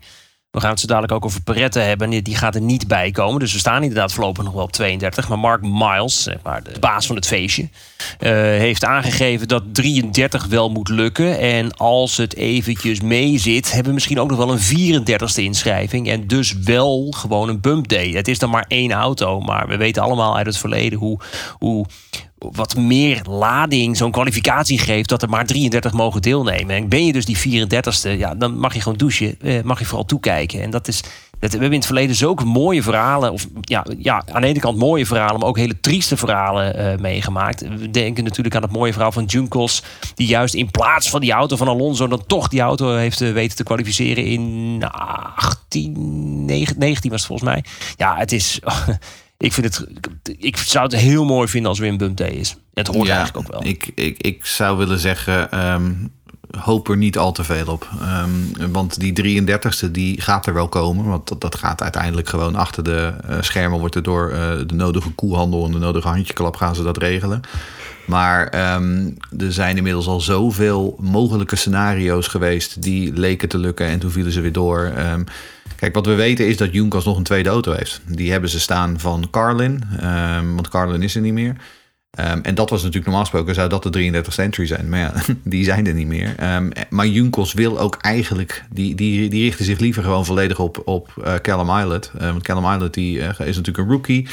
[0.52, 2.24] We gaan het zo dadelijk ook over Perette hebben.
[2.24, 3.40] Die- gaat er niet bij komen.
[3.40, 5.30] Dus we staan inderdaad voorlopig nog wel op 32.
[5.30, 7.70] Maar Mark Miles, zeg maar de baas van het feestje,
[8.20, 11.40] eh, heeft aangegeven dat 33 wel moet lukken.
[11.40, 16.10] En als het eventjes mee zit, hebben we misschien ook nog wel een 34ste inschrijving.
[16.10, 18.10] En dus wel gewoon een bump day.
[18.12, 19.40] Het is dan maar één auto.
[19.40, 21.20] Maar we weten allemaal uit het verleden hoe,
[21.58, 21.86] hoe
[22.40, 26.76] wat meer lading zo'n kwalificatie geeft dat er maar 33 mogen deelnemen.
[26.76, 29.86] En ben je dus die 34ste, ja, dan mag je gewoon douchen, eh, mag je
[29.86, 30.62] vooral toekijken.
[30.62, 31.02] En dat is,
[31.40, 34.60] dat, we hebben in het verleden zulke mooie verhalen, of ja, ja, aan de ene
[34.60, 37.62] kant mooie verhalen, maar ook hele trieste verhalen eh, meegemaakt.
[37.62, 39.84] We denken natuurlijk aan het mooie verhaal van Junkos,
[40.16, 43.32] die juist in plaats van die auto van Alonso dan toch die auto heeft eh,
[43.32, 47.64] weten te kwalificeren in 18, 19, 19 was het volgens mij.
[47.96, 48.60] Ja, het is.
[49.40, 49.88] ik, vind het,
[50.38, 52.56] ik zou het heel mooi vinden als Wim Day is.
[52.74, 53.66] Het hoort eigenlijk ook wel.
[53.66, 55.92] Ik, ik, ik zou willen zeggen, ehm,
[56.58, 57.90] hoop er niet al te veel op.
[58.02, 61.06] Ehm, want die 33ste die gaat er wel komen.
[61.06, 63.80] Want dat, dat gaat uiteindelijk gewoon achter de eh, schermen.
[63.80, 67.42] Wordt er door eh, de nodige koehandel en de nodige handjeklap gaan ze dat regelen.
[68.06, 74.00] Maar ehm, er zijn inmiddels al zoveel mogelijke scenario's geweest die leken te lukken en
[74.00, 74.84] toen vielen ze weer door.
[74.96, 75.24] Ehm,
[75.80, 78.02] kijk, wat we weten is dat Junkers nog een tweede auto heeft.
[78.08, 81.56] Die hebben ze staan van Carlin, ehm, want Carlin is er niet meer.
[82.10, 84.90] Ehm, en dat was natuurlijk normaal gesproken zou dat de 33 century zijn.
[84.90, 85.14] Maar ja,
[85.44, 86.34] die zijn er niet meer.
[86.38, 88.64] Ehm, maar Junkos wil ook eigenlijk...
[88.72, 92.12] Die, die, die richten zich liever gewoon volledig op, op uh, Callum Islet.
[92.16, 94.28] Uh, want Callum Islet die, uh, is natuurlijk een rookie.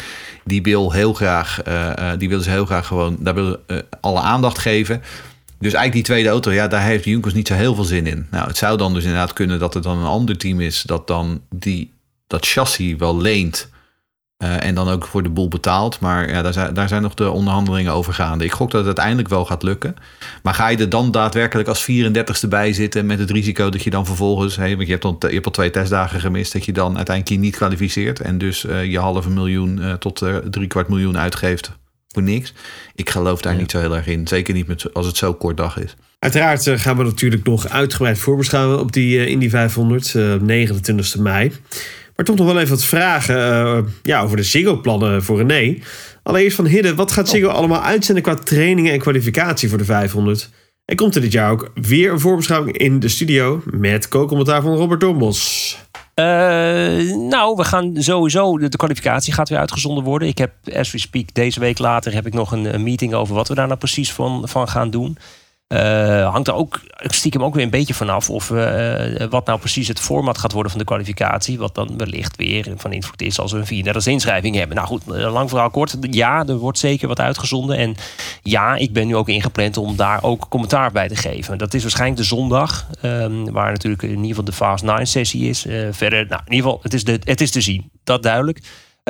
[0.44, 1.62] Die wil heel graag...
[2.18, 3.16] die willen ze heel graag gewoon...
[3.20, 3.60] Daar willen
[4.00, 5.02] alle aandacht geven.
[5.58, 8.26] Dus eigenlijk die tweede auto, ja, daar heeft Junkos niet zo heel veel zin in.
[8.30, 10.82] Nou, het zou dan dus inderdaad kunnen dat het dan een ander team is...
[10.82, 11.92] dat dan die,
[12.26, 13.74] dat chassis wel leent...
[14.42, 16.00] Uh, en dan ook voor de boel betaald.
[16.00, 18.44] Maar ja, daar, zijn, daar zijn nog de onderhandelingen over gaande.
[18.44, 19.96] Ik gok dat het uiteindelijk wel gaat lukken.
[20.42, 23.06] Maar ga je er dan daadwerkelijk als 34ste bij zitten...
[23.06, 24.56] met het risico dat je dan vervolgens...
[24.56, 26.52] Hey, want je hebt, al, je twee testdagen gemist...
[26.52, 28.20] dat je dan uiteindelijk niet kwalificeert...
[28.20, 31.72] en dus uh, je halve miljoen uh, tot drie kwart miljoen uitgeeft
[32.16, 32.52] voor niks.
[32.94, 33.58] Ik geloof daar ja.
[33.58, 34.26] niet zo heel erg in.
[34.26, 35.96] Zeker niet met, als het zo kort dag is.
[36.18, 38.80] Uiteraard gaan we natuurlijk nog uitgebreid voorbeschouwen...
[38.80, 41.52] op die Indy 500, 29 mei...
[42.16, 45.78] Maar toch nog wel even wat vragen uh, ja, over de Ziggo-plannen voor René.
[46.22, 47.54] Allereerst van Hidde, wat gaat Ziggo oh.
[47.54, 50.50] allemaal uitzenden qua trainingen en kwalificatie voor de 500?
[50.84, 54.76] En komt er dit jaar ook weer een voorbeschouwing in de studio met co-commentaar van
[54.76, 55.78] Robert Dombos?
[56.20, 60.28] Uh, nou, we gaan sowieso, de, kwalificatie gaat weer uitgezonden worden.
[60.28, 63.34] Ik heb, as we speak, deze week later heb ik nog een, een meeting over
[63.34, 65.18] wat we daar nou precies van, van gaan doen.
[65.68, 69.88] Uh, hangt er ook stiekem ook weer een beetje vanaf of uh, wat nou precies
[69.88, 71.58] het format gaat worden van de kwalificatie.
[71.58, 74.76] Wat dan wellicht weer van invloed is als we een 34 inschrijving hebben.
[74.76, 75.96] Nou goed, lang verhaal kort.
[76.00, 77.76] Ja, er wordt zeker wat uitgezonden.
[77.76, 77.94] En
[78.42, 81.58] ja, ik ben nu ook ingepland om daar ook commentaar bij te geven.
[81.58, 85.48] Dat is waarschijnlijk de zondag, um, waar natuurlijk in ieder geval de Fast 9 sessie
[85.48, 85.66] is.
[85.66, 87.90] Uh, verder, nou, in ieder geval, het is, de, het is te zien.
[88.04, 88.60] Dat duidelijk.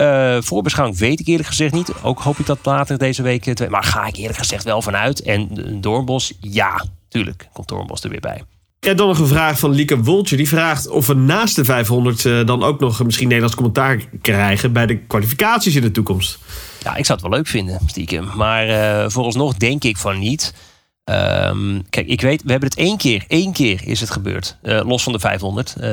[0.00, 1.92] Uh, voorbeschouwing weet ik eerlijk gezegd niet.
[2.02, 3.70] Ook hoop ik dat later deze week.
[3.70, 5.22] Maar ga ik eerlijk gezegd wel vanuit.
[5.22, 5.48] En
[5.80, 8.42] Doornbos, ja, tuurlijk komt Doornbos er weer bij.
[8.80, 10.36] Ja, dan nog een vraag van Lieke Woltje.
[10.36, 14.72] Die vraagt of we naast de 500 uh, dan ook nog misschien Nederlands commentaar krijgen
[14.72, 16.38] bij de kwalificaties in de toekomst.
[16.82, 18.28] Ja, ik zou het wel leuk vinden, stiekem.
[18.34, 20.54] Maar uh, vooralsnog denk ik van niet.
[21.10, 24.56] Um, kijk, ik weet, we hebben het één keer, één keer is het gebeurd.
[24.62, 25.74] Uh, los van de 500.
[25.78, 25.84] Uh,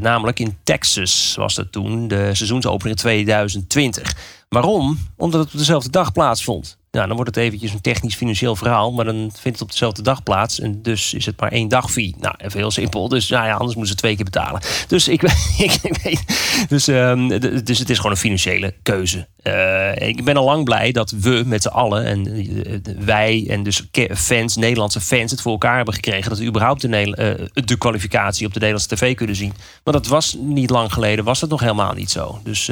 [0.00, 4.14] namelijk in Texas was dat toen, de seizoensopening 2020.
[4.48, 4.98] Waarom?
[5.16, 6.78] Omdat het op dezelfde dag plaatsvond.
[6.96, 10.22] Nou, dan wordt het eventjes een technisch-financieel verhaal, maar dan vindt het op dezelfde dag
[10.22, 10.60] plaats.
[10.60, 12.14] En dus is het maar één dag fee.
[12.18, 13.08] Nou, even heel simpel.
[13.08, 14.60] Dus nou ja, anders moeten ze twee keer betalen.
[14.88, 15.22] Dus ik,
[15.58, 16.24] ik weet.
[16.68, 17.28] Dus, um,
[17.64, 19.26] dus het is gewoon een financiële keuze.
[19.42, 23.62] Uh, ik ben al lang blij dat we met z'n allen en uh, wij en
[23.62, 27.78] dus fans, Nederlandse fans, het voor elkaar hebben gekregen dat we überhaupt de, uh, de
[27.78, 29.52] kwalificatie op de Nederlandse tv kunnen zien.
[29.84, 32.40] Maar dat was niet lang geleden, was dat nog helemaal niet zo.
[32.44, 32.68] Dus,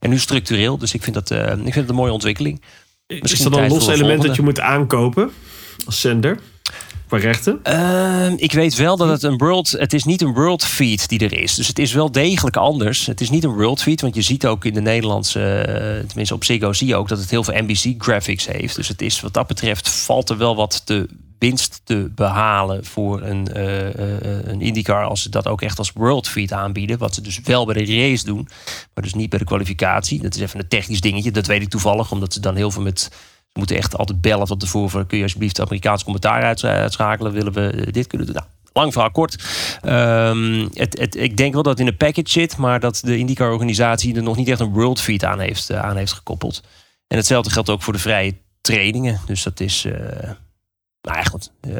[0.00, 0.78] en nu structureel.
[0.78, 2.60] Dus ik vind dat, ik vind het een mooie ontwikkeling.
[3.08, 5.30] Misschien is dat een los element dat je moet aankopen
[5.86, 6.38] als zender?
[7.16, 7.60] Rechten?
[7.64, 9.70] Uh, ik weet wel dat het een world...
[9.70, 11.54] Het is niet een world feed die er is.
[11.54, 13.06] Dus het is wel degelijk anders.
[13.06, 14.00] Het is niet een world feed.
[14.00, 15.64] Want je ziet ook in de Nederlandse...
[15.68, 18.76] Uh, tenminste op Ziggo zie je ook dat het heel veel NBC graphics heeft.
[18.76, 23.22] Dus het is wat dat betreft valt er wel wat te winst te behalen voor
[23.22, 23.94] een, uh,
[24.44, 26.98] een IndyCar als ze dat ook echt als world feed aanbieden.
[26.98, 28.48] Wat ze dus wel bij de race doen,
[28.94, 30.22] maar dus niet bij de kwalificatie.
[30.22, 32.82] Dat is even een technisch dingetje, dat weet ik toevallig, omdat ze dan heel veel
[32.82, 33.10] met.
[33.52, 35.06] Ze moeten echt altijd bellen tot tevoren.
[35.06, 37.32] Kun je alsjeblieft Amerikaans commentaar uitschakelen?
[37.32, 38.36] Willen we dit kunnen doen?
[38.36, 39.44] Nou, lang verhaal kort.
[39.84, 44.16] Um, het, ik denk wel dat het in de package zit, maar dat de IndyCar-organisatie
[44.16, 46.62] er nog niet echt een world feed aan heeft, uh, aan heeft gekoppeld.
[47.06, 49.20] En hetzelfde geldt ook voor de vrije trainingen.
[49.26, 49.84] Dus dat is.
[49.84, 49.92] Uh,
[51.00, 51.52] nou ja, goed.
[51.60, 51.72] Uh,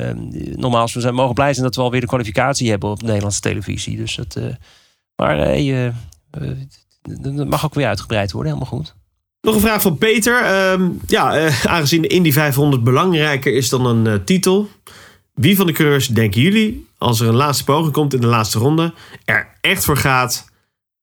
[0.84, 3.96] we zijn, mogen blij zijn dat we alweer de kwalificatie hebben op Nederlandse televisie.
[3.96, 4.38] Dus dat,
[5.16, 5.36] maar
[7.02, 8.94] dat mag ook weer uitgebreid worden, helemaal goed.
[9.48, 10.70] Nog een vraag van Peter.
[10.72, 14.68] Um, ja, aangezien de Indy 500 belangrijker is dan een titel.
[15.34, 18.58] Wie van de coureurs denken jullie, als er een laatste poging komt in de laatste
[18.58, 20.50] ronde, er echt voor gaat,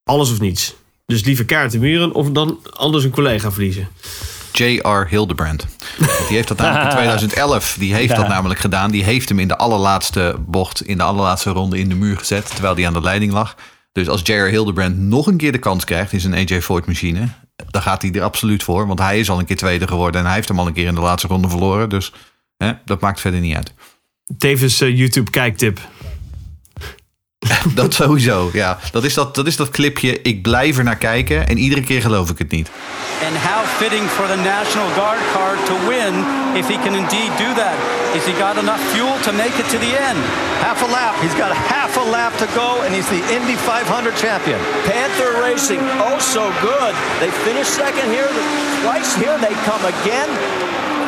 [0.03, 0.75] alles of niets?
[1.05, 3.87] Dus liever kaarten muren of dan anders een collega verliezen?
[4.51, 5.07] J.R.
[5.09, 5.65] Hildebrand.
[5.97, 8.15] Die heeft dat namelijk in 2011 die heeft ja.
[8.15, 8.91] dat namelijk gedaan.
[8.91, 12.49] Die heeft hem in de allerlaatste bocht, in de allerlaatste ronde in de muur gezet.
[12.53, 13.55] Terwijl hij aan de leiding lag.
[13.91, 14.47] Dus als J.R.
[14.47, 17.29] Hildebrand nog een keer de kans krijgt in zijn AJ Foyt machine.
[17.55, 18.87] Dan gaat hij er absoluut voor.
[18.87, 20.19] Want hij is al een keer tweede geworden.
[20.19, 21.89] En hij heeft hem al een keer in de laatste ronde verloren.
[21.89, 22.13] Dus
[22.57, 23.73] hè, dat maakt verder niet uit.
[24.37, 25.79] Tevens uh, YouTube kijktip.
[27.79, 28.49] dat sowieso.
[28.53, 30.21] Ja, dat is dat, dat is dat clipje.
[30.21, 32.69] Ik blijf er naar kijken en iedere keer geloof ik het niet.
[33.25, 36.13] And how fitting for the National Guard car to win
[36.55, 37.77] if he can indeed do that.
[38.17, 40.19] Is he got enough fuel to make it to the end?
[40.67, 41.15] Half a lap.
[41.23, 44.59] He's got a half a lap to go, and he's the Indy 500 champion.
[44.87, 46.93] Panther Racing, oh so good.
[47.19, 48.31] They finished second here,
[48.83, 49.37] twice here.
[49.39, 50.29] They come again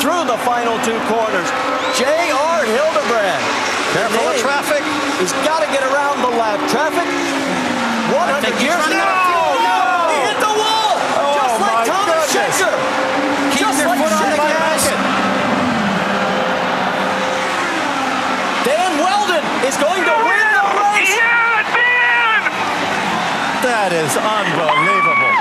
[0.02, 1.50] through the final two corners.
[1.96, 2.60] J.R.
[2.66, 3.67] Hildebrand.
[3.94, 4.84] Careful of traffic.
[5.20, 6.60] He's got to get around the lap.
[6.70, 7.08] Traffic.
[7.08, 8.78] 100 years.
[8.78, 9.52] running No, out of fuel.
[9.68, 9.80] no,
[10.12, 10.92] he hit the wall.
[11.18, 12.56] Oh just Oh, like my Thomas goodness.
[12.62, 12.76] Shaker.
[13.52, 14.54] Keep just your like foot on the Shaker.
[14.54, 14.84] gas.
[18.68, 21.16] Dan Weldon is going to win the race.
[21.18, 22.40] Yeah, Dan!
[23.66, 25.36] That is unbelievable.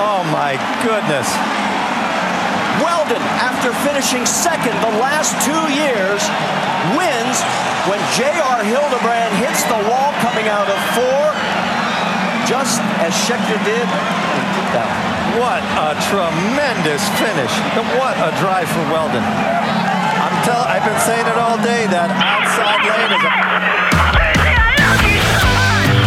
[0.00, 0.54] Oh my
[0.86, 1.28] goodness.
[2.82, 6.20] Weldon, after finishing second the last two years,
[6.98, 7.36] wins
[7.88, 8.64] when J.R.
[8.66, 11.24] Hildebrand hits the wall coming out of four,
[12.44, 15.16] just as Scheckter did in 2000.
[15.40, 17.52] What a tremendous finish.
[17.98, 19.24] What a drive for Weldon.
[19.24, 23.95] I'm tell I've been saying it all day that outside lane is a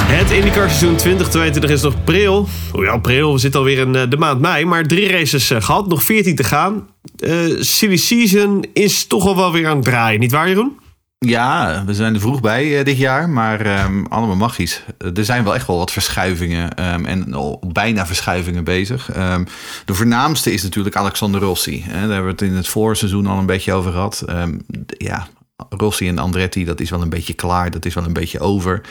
[0.09, 2.47] Het IndyCar seizoen 2022 is nog pril.
[2.71, 4.65] Hoewel pril, we zitten alweer in eh, de maand mei.
[4.65, 6.87] Maar drie races eh, gehad, nog 14 te gaan.
[7.17, 10.79] Eh silly season is toch al wel weer aan het draaien, niet waar Jeroen?
[11.17, 14.83] Ja, we zijn er vroeg bij dit jaar, maar ehm, allemaal magisch.
[15.15, 19.11] Er zijn wel echt wel wat verschuivingen ehm, en al bijna verschuivingen bezig.
[19.11, 19.43] Ehm,
[19.85, 21.83] de voornaamste is natuurlijk Alexander Rossi.
[21.83, 21.91] Hè.
[21.91, 24.25] Daar hebben we het in het voorseizoen al een beetje over gehad.
[24.87, 25.27] Ja,
[25.69, 27.71] Rossi en Andretti, dat is wel een beetje klaar.
[27.71, 28.81] Dat is wel een beetje over.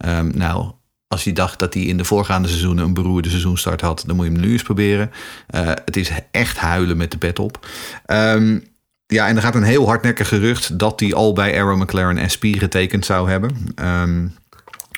[0.00, 0.72] Ehm, nou,
[1.06, 4.26] als je dacht dat hij in de voorgaande seizoenen een beroerde seizoenstart had, dan moet
[4.26, 5.10] je hem nu eens proberen.
[5.46, 7.66] Eh, het is echt huilen met de pet op.
[8.06, 8.58] Ehm,
[9.06, 12.44] ja, en er gaat een heel hardnekkig gerucht dat hij al bij Arrow McLaren SP
[12.44, 13.56] getekend zou hebben.
[13.74, 14.26] Ehm,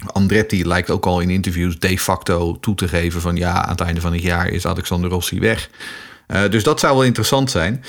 [0.06, 3.80] Andretti lijkt ook al in interviews de facto toe te geven van ja, aan het
[3.80, 5.70] einde van het jaar is Alexander Rossi weg.
[6.26, 7.84] Eh, dus dat zou wel interessant zijn.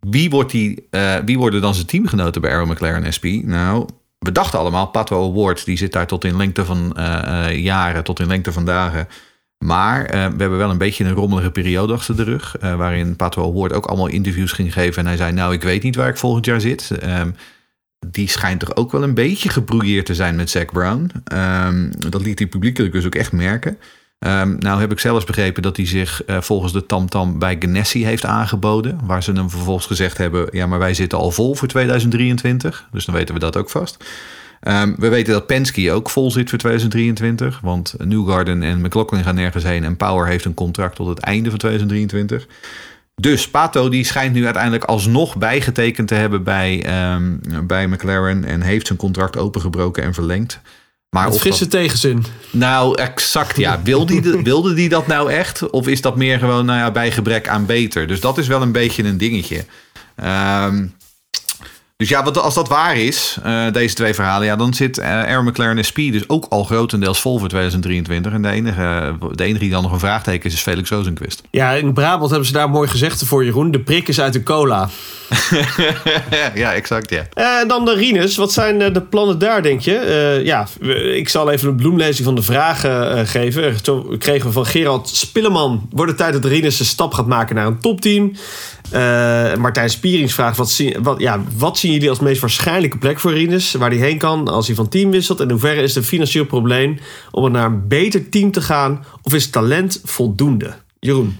[0.00, 3.24] Wie, wordt die, eh, wie worden dan zijn teamgenoten bij Arrow McLaren SP?
[3.24, 3.88] Nou,
[4.18, 8.04] we dachten allemaal, Pato Award, die zit daar tot in lengte van eh, eh, jaren,
[8.04, 9.08] tot in lengte van dagen.
[9.58, 12.56] Maar eh, we hebben wel een beetje een rommelige periode achter de rug.
[12.60, 15.02] waarin Pato Award ook allemaal interviews ging geven.
[15.02, 16.90] En hij zei, nou, ik weet niet waar ik volgend jaar zit.
[16.90, 17.30] Ehm,
[18.06, 21.10] die schijnt toch ook wel een beetje gebrouilleerd te zijn met Zac Brown.
[21.24, 23.78] Ehm, dat liet hij publiekelijk dus ook echt merken.
[24.18, 28.04] Ehm, nou heb ik zelfs begrepen dat hij zich eh, volgens de tamtam bij Ganassi
[28.04, 29.00] heeft aangeboden.
[29.04, 30.48] Waar ze hem vervolgens gezegd hebben...
[30.50, 32.88] ja, maar wij zitten al vol voor 2023.
[32.92, 34.04] Dus dan weten we dat ook vast.
[34.60, 37.60] Ehm, we weten dat Penske ook vol zit voor 2023.
[37.62, 39.84] Want Newgarden en McLaughlin gaan nergens heen.
[39.84, 42.46] En Power heeft een contract tot het einde van 2023.
[43.14, 48.44] Dus Pato die schijnt nu uiteindelijk alsnog bijgetekend te hebben bij, ehm, bij McLaren.
[48.44, 50.60] En heeft zijn contract opengebroken en verlengd.
[51.10, 52.24] Maar frisse dat, tegenzin.
[52.50, 53.82] nou, exact ja.
[53.82, 55.70] Wilde die, wilde die dat nou echt?
[55.70, 58.06] Of is dat meer gewoon nou ja, bij gebrek aan beter?
[58.06, 59.64] Dus dat is wel een beetje een dingetje.
[60.16, 60.86] Ehm,
[61.98, 65.08] dus ja, wat, als dat waar is, eh, deze twee verhalen, ja, dan zit eh
[65.08, 68.32] Aaron McLaren SP dus ook al grotendeels vol voor 2023.
[68.32, 71.42] En de enige, de enige die dan nog een vraagteken is, is Felix Rozenquist.
[71.50, 73.70] Ja, in Brabant hebben ze daar mooi gezegd voor Jeroen.
[73.70, 74.88] De prik is uit de cola.
[76.54, 77.26] ja, exact, ja.
[77.32, 78.36] Eh, En dan de Rinus.
[78.36, 80.40] Wat zijn de plannen daar, denk je?
[80.44, 80.66] Ja,
[81.14, 83.76] ik zal even een bloemlezing van de vragen geven.
[83.82, 85.88] Zo kregen we van Gerald Spilleman.
[85.90, 88.32] Wordt het tijd dat Rinus een stap gaat maken naar een topteam?
[88.90, 90.56] Eh, Martijn Spierings vraagt...
[90.56, 93.72] Wat zien, wat, ja, wat zien jullie als meest waarschijnlijke plek voor Rinus?
[93.72, 95.38] Waar hij heen kan als hij van team wisselt?
[95.38, 96.98] En in hoeverre is het een financieel probleem...
[97.30, 99.04] om naar een beter team te gaan?
[99.22, 100.74] Of is talent voldoende?
[100.98, 101.36] Jeroen.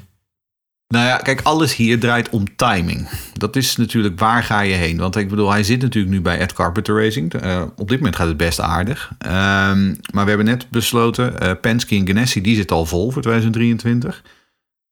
[0.89, 3.09] Nou ja, kijk, alles hier draait om timing.
[3.33, 4.99] Dat is natuurlijk waar ga je heen.
[4.99, 7.35] Want ik bedoel, hij zit natuurlijk nu bij Ed Carpenter Racing.
[7.35, 9.11] Eh, op dit moment gaat het best aardig.
[9.19, 13.23] Ehm, maar we hebben net besloten, eh Penske en Ganassi, die zit al vol voor
[13.23, 14.23] 2023.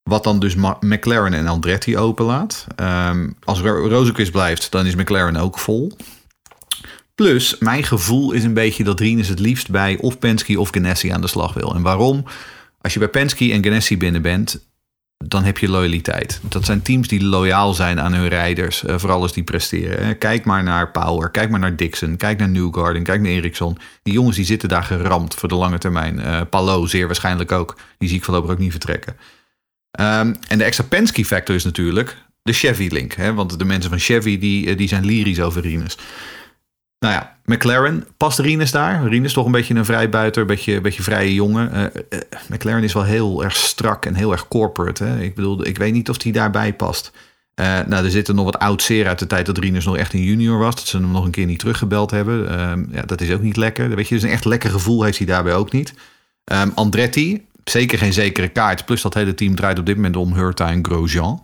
[0.06, 2.66] Wat dan dus McLaren en Andretti openlaat.
[2.76, 5.92] Ehm als Ro- blijft, dan is McLaren ook vol.
[7.14, 11.08] Plus, mijn gevoel is een beetje dat Rinus het liefst bij of Penske of Ganassi
[11.08, 11.74] aan de slag wil.
[11.74, 12.24] En waarom?
[12.80, 14.66] Als je bij Penske en Ganassi binnen bent,
[15.24, 16.40] dan heb je loyaliteit.
[16.42, 20.18] Dat zijn teams die loyaal zijn aan hun rijders, eh, vooral als die presteren.
[20.18, 23.78] Kijk maar naar Power, kijk maar naar Dixon, kijk naar Newgarden, kijk naar Ericsson.
[24.02, 26.20] Die jongens die zitten daar geramd voor de lange termijn.
[26.20, 27.76] Eh Palo zeer waarschijnlijk ook.
[27.98, 29.16] Die zie ik voorlopig ook niet vertrekken.
[29.96, 33.14] Ehm, en de extra Penske factor is natuurlijk de Chevy-link.
[33.14, 35.98] Want de mensen van Chevy die, eh, die zijn lyrisch over Rinus.
[36.98, 39.08] Nou ja, McLaren, past Rinus daar?
[39.08, 41.72] Rinus toch een beetje een vrijbuiter, een beetje, een beetje vrije jongen.
[41.72, 45.04] Eh, eh, McLaren is wel heel erg strak en heel erg corporate.
[45.04, 45.20] Hè?
[45.20, 47.12] Ik bedoel, ik weet niet of hij daarbij past.
[47.86, 50.12] Nou, er zit er nog wat oud zeer uit de tijd dat Rinus nog echt
[50.12, 50.74] een junior was.
[50.74, 52.48] Dat ze hem nog een keer niet teruggebeld hebben.
[52.48, 53.94] Ehm, ja, dat is ook niet lekker.
[53.94, 55.94] Weet je, dus een echt lekker gevoel heeft hij daarbij ook niet.
[56.44, 58.84] Ehm, Andretti, zeker geen zekere kaart.
[58.84, 61.42] Plus dat hele team draait op dit moment om Hurta en Grosjean.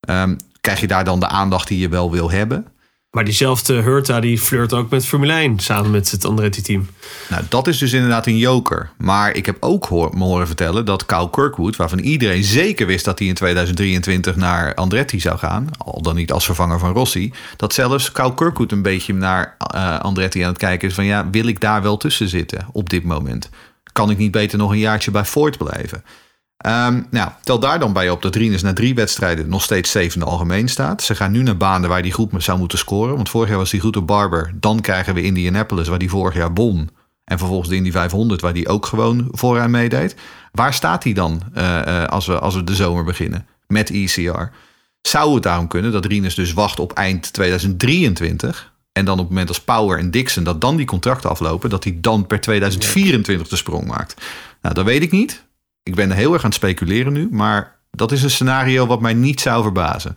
[0.00, 2.66] Ehm, krijg je daar dan de aandacht die je wel wil hebben?
[3.10, 6.88] Maar diezelfde Hurta die flirt ook met Formule 1 samen met het Andretti-team.
[7.28, 8.90] Nou, dat is dus inderdaad een joker.
[8.96, 13.04] Maar ik heb ook hoor, me horen vertellen dat Kyle Kirkwood, waarvan iedereen zeker wist
[13.04, 17.32] dat hij in 2023 naar Andretti zou gaan, al dan niet als vervanger van Rossi,
[17.56, 21.30] dat zelfs Kyle Kirkwood een beetje naar eh, Andretti aan het kijken is van ja,
[21.30, 23.50] wil ik daar wel tussen zitten op dit moment?
[23.96, 26.04] Kan ik niet beter nog een jaartje bij Ford blijven?
[26.56, 30.26] Ehm, nou, tel daar dan bij op dat Rinus na drie wedstrijden nog steeds zevende
[30.26, 31.02] algemeen staat.
[31.02, 33.14] Ze gaan nu naar banen waar die goed zou moeten scoren.
[33.14, 34.52] Want vorig jaar was hij goed op Barber.
[34.54, 36.90] Dan krijgen we Indianapolis, waar die vorig jaar won.
[37.24, 40.16] En vervolgens de Indy 500, waar die ook gewoon vooraan meedeed.
[40.52, 44.42] Waar staat hij dan eh, eh, als, we, als we de zomer beginnen met ECR?
[45.00, 48.74] Zou het daarom kunnen dat Rinus dus wacht op eind 2023...
[48.96, 51.84] En dan op het moment als Power en Dixon dat dan die contracten aflopen, dat
[51.84, 54.22] hij dan per 2024 de sprong maakt.
[54.62, 55.44] Nou, dat weet ik niet.
[55.82, 59.14] Ik ben heel erg aan het speculeren nu, maar dat is een scenario wat mij
[59.14, 60.16] niet zou verbazen.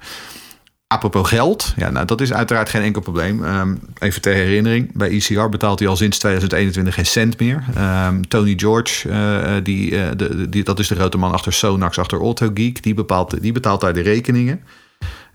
[0.88, 3.46] Apropos geld, ja, nou, dat is uiteraard geen enkel probleem.
[3.46, 7.64] Ehm, even ter herinnering, bij ECR betaalt hij al sinds 2021 geen cent meer.
[7.76, 12.00] Ehm, Tony George, eh, die, uh, de, die, dat is de grote man achter Sonax,
[12.00, 14.64] achter AutoGeek, die, bepaalt, die betaalt daar de rekeningen.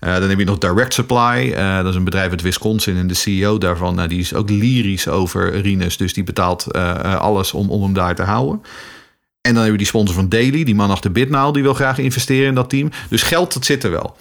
[0.05, 3.13] Uh, dan heb je nog Direct Supply, dat is een bedrijf uit Wisconsin en de
[3.13, 7.93] CEO daarvan, die is ook lyrisch over Rinus, dus die betaalt alles om, om hem
[7.93, 8.61] daar te houden.
[9.45, 11.97] En dan hebben we die sponsor van Daily, die man achter Bitmaal, die wil graag
[11.97, 12.89] investeren in dat team.
[13.09, 14.17] Dus geld, dat zit er wel.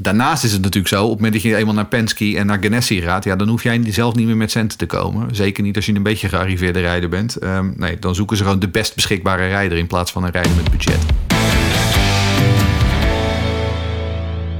[0.00, 2.58] Daarnaast is het natuurlijk zo, op het moment dat je eenmaal naar Penske en naar
[2.60, 5.34] Ganassi gaat, ja, dan hoef jij zelf niet meer met centen te komen.
[5.34, 7.42] Zeker niet als je een beetje gearriveerde rijder bent.
[7.42, 10.52] Um, nee, dan zoeken ze gewoon de best beschikbare rijder in plaats van een rijder
[10.56, 11.27] met budget.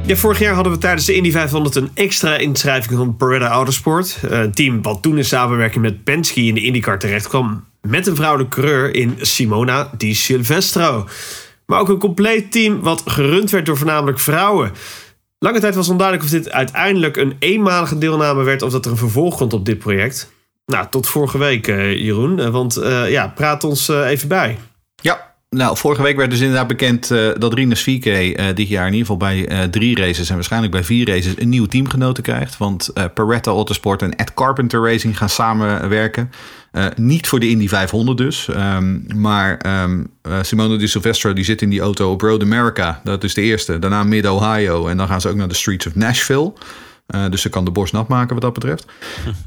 [0.09, 4.19] Ja, vorig jaar hadden we tijdens de Indy 500 een extra inschrijving van Beretta Autosport.
[4.23, 8.17] Een team wat toen in samenwerking met Penske in de IndyCar terecht kwam met een
[8.17, 11.09] vrouwelijke coureur in Simona Di Silvestro.
[11.67, 14.73] Maar ook een compleet team wat gerund werd door voornamelijk vrouwen.
[15.39, 18.97] Lange tijd was onduidelijk of dit uiteindelijk een eenmalige deelname werd of dat er een
[18.97, 20.33] vervolg komt op dit project.
[20.67, 22.39] Nou, tot vorige week, uh, Jeroen.
[22.39, 22.75] Uh, want
[23.09, 24.59] ja, praat ons even bij.
[25.01, 28.87] Ja, nou, vorige week werd dus inderdaad bekend uh, dat Rinus Vieke uh, dit jaar
[28.87, 32.23] in ieder geval bij uh, drie races en waarschijnlijk bij vier races een nieuwe teamgenoten
[32.23, 32.57] krijgt.
[32.57, 36.31] Want Peretta Autosport en Ed Carpenter Racing gaan samenwerken.
[36.97, 40.11] niet voor de Indy 500 dus, um, maar um,
[40.43, 43.01] Simone Di Silvestro die zit in die auto op Road America.
[43.05, 43.79] Dat is de eerste.
[43.79, 46.53] Daarna Mid-Ohio en dan gaan ze ook naar de streets of Nashville.
[47.15, 48.85] Uh, dus ze kan de borst nat maken wat dat betreft.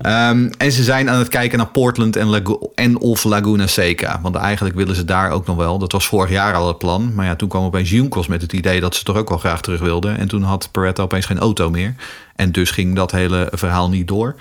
[0.06, 4.20] um, en ze zijn aan het kijken naar Portland en, Lagu en of Laguna Seca.
[4.22, 5.78] Want eigenlijk willen ze daar ook nog wel.
[5.78, 7.14] Dat was vorig jaar al het plan.
[7.16, 9.62] Maar ja, toen kwam opeens Junkos met het idee dat ze toch ook wel graag
[9.62, 10.18] terug wilden.
[10.18, 11.96] En toen had Peretta opeens geen auto meer.
[12.36, 14.36] En dus ging dat hele verhaal niet door.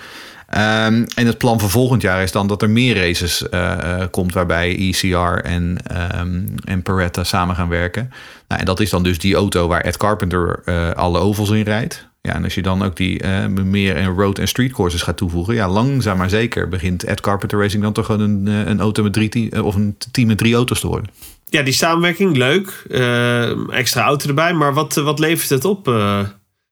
[0.53, 4.03] Um, en het plan voor volgend jaar is dan dat er meer races uh, uh,
[4.11, 5.77] komt waarbij ECR en,
[6.19, 8.11] um, en Peretta samen gaan werken.
[8.47, 10.63] Nou, en dat is dan dus die auto waar Ed Carpenter
[10.95, 12.09] alle ovals in rijdt.
[12.21, 15.17] Ja, en als je dan ook die uh, meer en road en street courses gaat
[15.17, 19.03] toevoegen, ja, langzaam maar zeker begint Ed Carpenter Racing dan toch gewoon een, een auto
[19.03, 21.09] met drie of een team met drie auto's te worden.
[21.51, 22.83] Ja, die samenwerking, leuk.
[22.87, 26.19] Uh, extra auto erbij, maar wat, wat levert het op uh,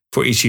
[0.09, 0.47] voor ECR?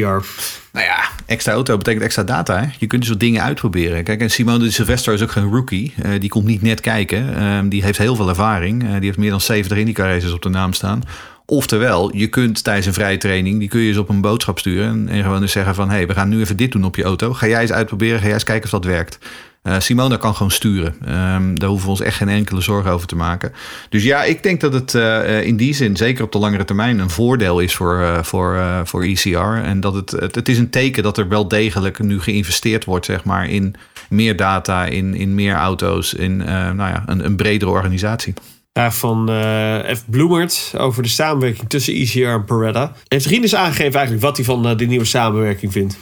[0.73, 2.61] Nou ja, extra auto betekent extra data.
[2.61, 2.69] Hè?
[2.79, 4.05] Je kunt dus wat dingen uitproberen.
[4.05, 5.95] Kijk, en Simone de Silvestro is ook geen rookie.
[6.19, 7.43] Die komt niet net kijken.
[7.43, 8.81] Uh, die heeft heel veel ervaring.
[8.81, 11.03] Die heeft meer dan 70 IndyCar races op de naam staan.
[11.51, 15.09] Oftewel, je kunt tijdens een vrije training, die kun je eens op een boodschap sturen.
[15.09, 17.03] En, gewoon eens zeggen van, hé, hey, we gaan nu even dit doen op je
[17.03, 17.33] auto.
[17.33, 19.19] Ga jij eens uitproberen, ga jij eens kijken of dat werkt.
[19.63, 20.95] Uh, Simona kan gewoon sturen.
[21.35, 23.53] Um, daar hoeven we ons echt geen enkele zorgen over te maken.
[23.89, 26.99] Dus ja, ik denk dat het uh, in die zin, zeker op de langere termijn,
[26.99, 29.65] een voordeel is voor, uh, voor, voor ECR.
[29.65, 33.07] En dat het, het, het, is een teken dat er wel degelijk nu geïnvesteerd wordt,
[33.07, 33.75] zeg maar, in
[34.09, 38.35] meer data, in, in meer auto's, in nou ja, een, een bredere organisatie.
[38.73, 40.05] Ja, van uh, F.
[40.07, 42.93] Bloemert over de samenwerking tussen ECR en Beretta.
[43.09, 45.99] Heeft Rinus aangegeven eigenlijk wat hij van uh, de nieuwe samenwerking vindt?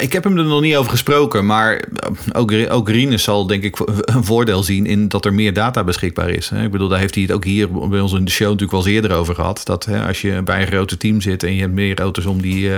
[0.00, 1.84] Ik heb hem er nog niet over gesproken, maar
[2.32, 6.30] ook, ook Rinus zal denk ik een voordeel zien in dat er meer data beschikbaar
[6.30, 6.50] is.
[6.50, 8.86] Ik bedoel, daar heeft hij het ook hier bij ons in de show natuurlijk wel
[8.86, 9.60] eens eerder over gehad.
[9.64, 12.42] Dat hè, als je bij een grote team zit en je hebt meer auto's om
[12.42, 12.70] die,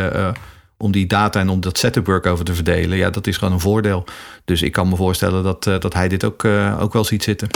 [0.77, 3.55] om die data en om dat setup work over te verdelen, ja, dat is gewoon
[3.55, 4.05] een voordeel.
[4.45, 6.45] Dus ik kan me voorstellen dat, dat hij dit ook,
[6.81, 7.49] ook wel ziet zitten.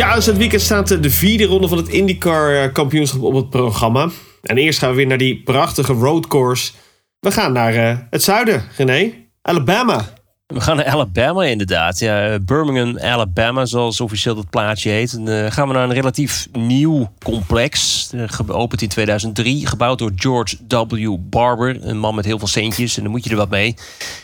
[0.00, 4.08] Ja, dus het weekend staat de vierde ronde van het IndyCar kampioenschap op het programma.
[4.42, 6.72] En eerst gaan we weer naar die prachtige roadcourse.
[7.18, 9.12] We gaan naar uh, het zuiden, René.
[9.42, 10.12] Alabama.
[10.50, 11.98] We gaan naar Alabama inderdaad.
[11.98, 15.12] Ja, Birmingham, Alabama, zoals officieel dat plaatsje heet.
[15.12, 17.98] En, eh, gaan we naar een relatief nieuw complex.
[18.14, 19.66] eh, geopend in 2003.
[19.66, 21.16] Gebouwd door George W.
[21.20, 21.84] Barber.
[21.84, 22.96] Een man met heel veel centjes.
[22.96, 23.74] En dan moet je er wat mee.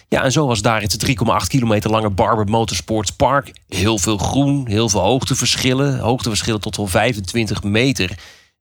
[0.09, 3.53] Ja, en zo was daar het 3,8 kilometer lange Barber Motorsports Park.
[3.69, 5.99] Heel veel groen, heel veel hoogteverschillen.
[5.99, 8.11] Hoogteverschillen tot wel 25 meter.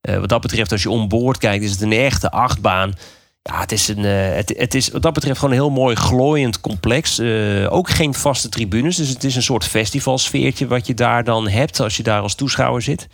[0.02, 2.94] Eh, wat dat betreft, als je onboord kijkt, is het een echte achtbaan.
[3.50, 5.96] Ja, het is, een, eh, het, het is wat dat betreft gewoon een heel mooi
[5.96, 7.20] glooiend complex.
[7.20, 11.48] Eh, ook geen vaste tribunes, dus het is een soort festivalsfeertje wat je daar dan
[11.48, 13.08] hebt als je daar als toeschouwer zit.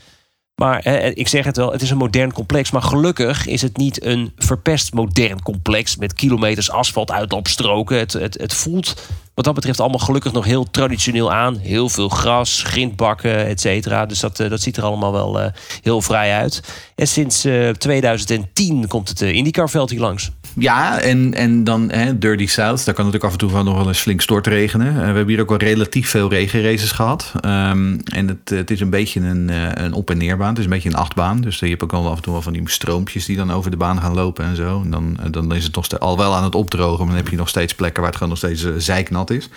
[0.61, 2.71] Maar eh, ik zeg het wel, het is een modern complex.
[2.71, 7.97] Maar gelukkig is het niet een verpest modern complex met kilometers asfalt uitloopstroken.
[7.97, 8.93] Het, het, het voelt
[9.33, 11.57] wat dat betreft allemaal gelukkig nog heel traditioneel aan.
[11.57, 14.05] Heel veel gras, grindbakken, et cetera.
[14.05, 15.51] Dus dat, eh, dat ziet er allemaal wel eh,
[15.81, 16.61] heel vrij uit.
[16.95, 20.31] En sinds eh, 2010 komt het uh, IndyCar-veld hier langs.
[20.57, 22.85] Ja, en, en dan hè, Dirty South.
[22.85, 24.87] Daar kan natuurlijk af en toe van nog wel eens flink stortregenen.
[24.87, 27.31] Uh, we hebben hier ook wel relatief veel regenraces gehad.
[27.45, 30.49] Um, en het, het is een beetje een, uh, een op- en neerbaan.
[30.49, 31.41] Het is een beetje een achtbaan.
[31.41, 33.71] Dus je hebt ook al af en toe wel van die stroompjes die dan over
[33.71, 34.81] de baan gaan lopen en zo.
[34.83, 36.97] En dan, dan is het al wel aan het opdrogen.
[36.97, 39.49] Maar dan heb je nog steeds plekken waar het gewoon nog steeds zeiknat is.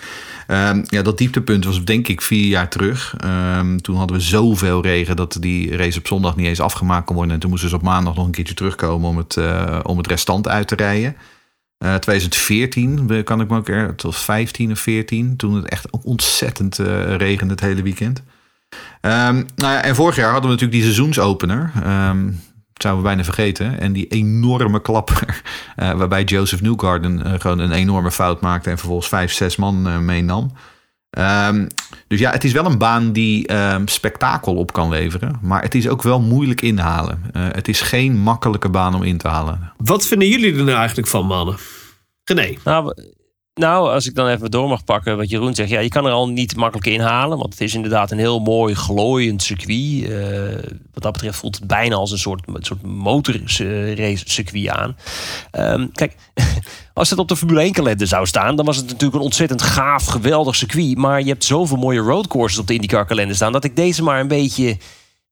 [0.47, 3.15] Um, ja, dat dieptepunt was denk ik vier jaar terug.
[3.57, 7.15] Um, toen hadden we zoveel regen dat die race op zondag niet eens afgemaakt kon
[7.15, 7.33] worden.
[7.33, 9.39] En toen moesten ze op maandag nog een keertje terugkomen om het,
[9.83, 10.83] om het restant uit te rijden.
[11.79, 15.89] Uh, 2014 kan ik me ook er, het was 15 of 14, toen het echt
[15.89, 18.23] ontzettend uh, regende het hele weekend.
[19.01, 21.71] Um, nou ja, en vorig jaar hadden we natuurlijk die seizoensopener.
[21.85, 22.25] Um,
[22.73, 23.79] dat zouden we bijna vergeten.
[23.79, 25.41] En die enorme klapper.
[25.77, 28.69] Uh, waarbij Joseph Newgarden gewoon een enorme fout maakte.
[28.69, 30.51] En vervolgens vijf, zes man meenam.
[31.17, 31.67] Um,
[32.07, 35.39] dus ja, het is wel een baan die um, spektakel op kan leveren.
[35.41, 37.23] Maar het is ook wel moeilijk inhalen.
[37.33, 39.73] Uh, het is geen makkelijke baan om in te halen.
[39.77, 41.55] Wat vinden jullie er nou eigenlijk van, mannen?
[42.23, 42.57] René?
[42.63, 42.93] Nou,
[43.59, 45.69] nou, als ik dan even door mag pakken wat Jeroen zegt.
[45.69, 47.37] Ja, je kan er al niet makkelijk inhalen.
[47.37, 50.09] Want het is inderdaad een heel mooi glooiend circuit.
[50.09, 54.97] Uh, wat dat betreft voelt het bijna als een soort, soort motorrace circuit aan.
[55.51, 56.15] Um, kijk,
[56.93, 58.55] als het op de Formule 1 kalender zou staan...
[58.55, 60.97] dan was het natuurlijk een ontzettend gaaf, geweldig circuit.
[60.97, 63.51] Maar je hebt zoveel mooie roadcourses op de IndyCar kalender staan...
[63.51, 64.77] dat ik deze maar een beetje...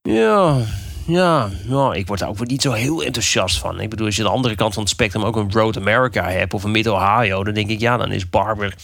[0.02, 0.58] Ja,
[1.06, 3.80] ja, nou, ik word daar ook niet zo heel enthousiast van.
[3.80, 6.54] Ik bedoel, als je de andere kant van het spectrum ook een Road America hebt
[6.54, 8.76] of een Mid-Ohio, dan denk ik, ja, dan is Barber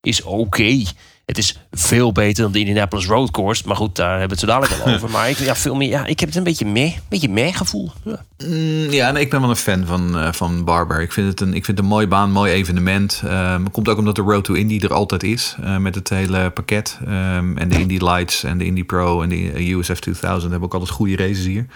[0.00, 0.82] is oké.
[1.28, 3.62] Het is veel beter dan de Indianapolis Road Course.
[3.66, 5.10] Maar goed, daar hebben we het zo dadelijk al over.
[5.10, 7.56] Maar ik, ja, veel meer, ja, ik heb het een beetje meh, een beetje meh
[7.56, 7.92] gevoel.
[8.04, 11.00] Ja, mm, ja nee, ik ben wel een fan van, uh, van Barber.
[11.00, 13.22] Ik vind, het een, ik vind het een mooie baan, mooi evenement.
[13.24, 15.56] Um, komt ook omdat de Road to Indy er altijd is.
[15.60, 16.98] Uh, met het hele pakket.
[17.02, 20.74] Um, en de Indy Lights en de Indy Pro en de USF 2000 hebben ook
[20.74, 21.66] altijd goede races hier.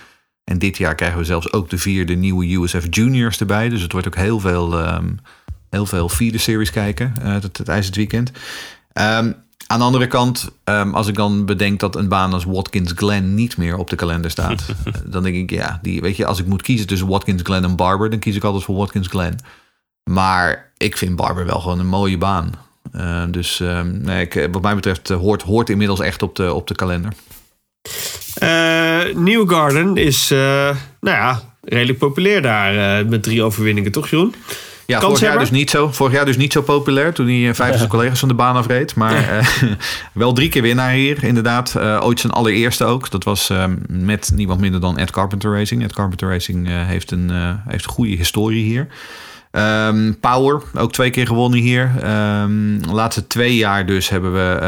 [0.45, 3.69] En dit jaar krijgen we zelfs ook de vierde nieuwe USF Juniors erbij.
[3.69, 5.19] Dus het wordt ook heel veel, um,
[5.71, 8.33] heel veel vierde series kijken uh, tijdens het weekend.
[8.95, 9.35] Um,
[9.67, 13.35] aan de andere kant, um, als ik dan bedenk dat een baan als Watkins Glen
[13.35, 14.67] niet meer op de kalender staat,
[15.05, 17.77] dan denk ik, ja, die, weet je, als ik moet kiezen tussen Watkins Glen en
[17.77, 19.39] Barber, dan kies ik altijd voor Watkins Glen.
[20.11, 22.53] Maar ik vind Barber wel gewoon een mooie baan.
[22.97, 26.67] Uh, dus um, nee, ik, wat mij betreft hoort, hoort inmiddels echt op de, op
[26.67, 27.13] de kalender.
[28.43, 34.35] Uh, New Garden is, nou ja, redelijk populair daar met drie overwinningen, toch Jeroen?
[34.87, 37.81] Ja, vorig jaar, dus niet zo, vorig jaar dus niet zo populair toen hij vijf
[37.81, 37.87] ja.
[37.87, 38.95] collega's van de baan afreed.
[38.95, 39.47] Maar uh,
[40.13, 41.75] wel drie keer winnaar hier, inderdaad.
[41.77, 43.11] Uh, ooit zijn allereerste ook.
[43.11, 45.83] Dat was uh, met niemand minder dan Ed Carpenter Racing.
[45.83, 47.31] Ed Carpenter Racing heeft, een,
[47.69, 48.87] heeft een goede historie hier.
[49.87, 51.91] Um, Power, ook twee keer gewonnen hier.
[52.43, 54.61] Um, de laatste twee jaar dus hebben we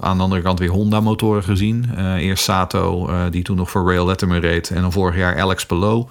[0.00, 1.90] aan de andere kant weer Honda motoren gezien.
[2.18, 4.70] eerst Sato, die toen nog voor Rail Letterman reed.
[4.70, 6.06] En dan vorig jaar Alex Palou.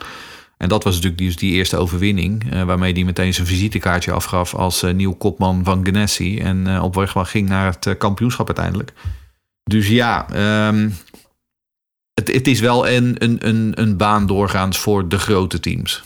[0.57, 2.53] En dat was natuurlijk die, die eerste overwinning.
[2.53, 6.39] Uh, waarmee hij meteen zijn visitekaartje afgaf als uh, nieuw kopman van Ganassi.
[6.39, 8.93] En uh, op weg ging naar het kampioenschap uiteindelijk.
[9.63, 10.27] Dus ja,
[10.67, 10.97] um,
[12.13, 16.03] het, het, is wel een, een, een, baan doorgaans voor de grote teams.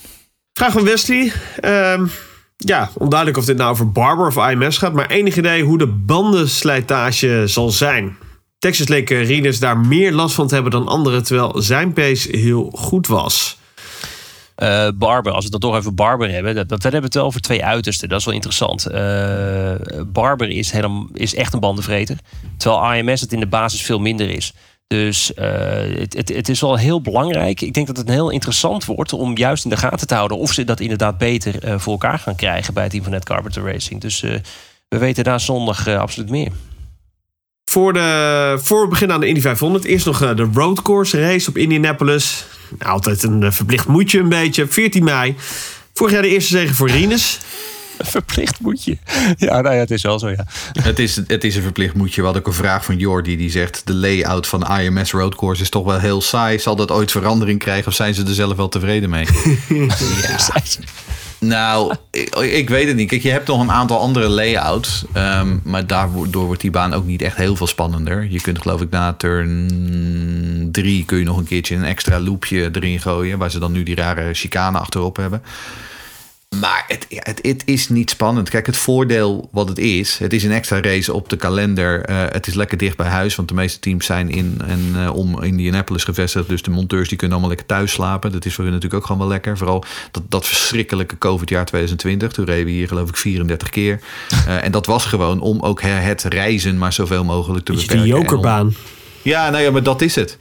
[0.54, 1.32] Vraag van Wesley.
[1.66, 2.10] Um,
[2.58, 4.94] ja, onduidelijk of dit nou over Barber of IMS gaat.
[4.94, 8.18] Maar enig idee hoe de bandenslijtage zal zijn.
[8.60, 11.24] Texas leek Rinus daar meer last van te hebben dan anderen.
[11.24, 13.59] Terwijl zijn pace heel goed was.
[14.64, 17.18] Uh, Barber, als we het dan toch even Barber hebben, dat, dat, dat hebben we
[17.18, 18.10] het over twee uitersten.
[18.10, 18.92] Dat is wel interessant.
[18.92, 22.18] Uh, Barber is, helemaal, is echt een bandenvreter.
[22.58, 24.54] Terwijl IMS het in de basis veel minder is.
[24.88, 25.46] Dus uh,
[26.00, 27.62] het, het, het, is wel heel belangrijk.
[27.62, 30.54] Ik denk dat het heel interessant wordt om juist in de gaten te houden of
[30.54, 34.02] ze dat inderdaad beter voor elkaar gaan krijgen bij het team van Net Carpenter Racing.
[34.02, 34.22] Dus
[34.88, 36.52] we weten daar zondag absoluut meer.
[37.70, 41.50] Voor, de, voor we beginnen aan de Indy 500, eerst nog de road course race
[41.50, 42.46] op Indianapolis.
[42.80, 44.68] Altijd een verplicht moedje een beetje.
[44.68, 45.36] 14 mei.
[45.94, 47.40] Vorig jaar de eerste zege voor Rinus.
[48.00, 48.98] Verplicht moet je.
[49.38, 50.46] Ja, nou ja, het is wel zo, ja.
[50.82, 52.16] Het is, het is een verplicht moetje.
[52.16, 53.82] We hadden ook een vraag van Jordi die zegt...
[53.86, 56.60] de layout van de IMS Roadcourse is toch wel heel saai.
[56.60, 59.26] Zal dat ooit verandering krijgen of zijn ze er zelf wel tevreden mee?
[61.40, 63.10] Nou, ik, ik weet het niet.
[63.10, 65.06] Kijk, je hebt nog een aantal andere layouts.
[65.14, 68.32] ehm, maar daardoor wordt die baan ook niet echt heel veel spannender.
[68.32, 72.70] Je kunt geloof ik na turn 3 kun je nog een keertje een extra loopje
[72.72, 73.38] erin gooien.
[73.38, 75.42] Waar ze dan nu die rare chicane achterop hebben.
[76.56, 78.50] Maar het, het, het is niet spannend.
[78.50, 82.02] Kijk, het voordeel wat het is, het is een extra race op de kalender.
[82.06, 85.16] Eh, het is lekker dicht bij huis, want de meeste teams zijn in en eh,
[85.16, 86.48] om Indianapolis gevestigd.
[86.48, 88.32] Dus de monteurs die kunnen allemaal lekker thuis slapen.
[88.32, 89.58] Dat is voor hun natuurlijk ook gewoon wel lekker.
[89.58, 92.32] Vooral dat, dat verschrikkelijke COVID-jaar 2020.
[92.32, 94.00] Toen reden we hier geloof ik 34 keer.
[94.48, 98.04] Eh, en dat was gewoon om ook het reizen maar zoveel mogelijk te beperken.
[98.04, 98.76] die En om- jokerbaan.
[99.22, 100.38] ja, nou ja, maar dat is het.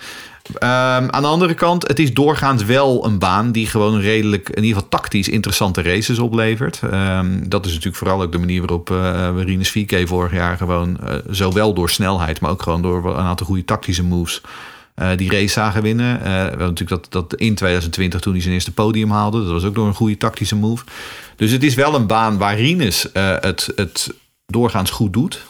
[0.55, 4.63] Ehm, aan de andere kant, het is doorgaans wel een baan die gewoon redelijk, in
[4.63, 6.81] ieder geval tactisch interessante races oplevert.
[6.91, 11.01] Ehm, dat is natuurlijk vooral ook de manier waarop uh, Rinus VK vorig jaar gewoon,
[11.01, 14.43] eh, zowel door snelheid, maar ook gewoon door een aantal goede tactische moves,
[14.99, 16.23] eh, die race zagen winnen.
[16.23, 19.43] Eh, hadden natuurlijk dat, dat in 2020 toen hij zijn eerste podium haalde.
[19.43, 20.85] Dat was ook door een goede tactische move.
[21.37, 24.15] Dus het is wel een baan waar Rinus eh, het, het
[24.47, 25.45] doorgaans goed doet.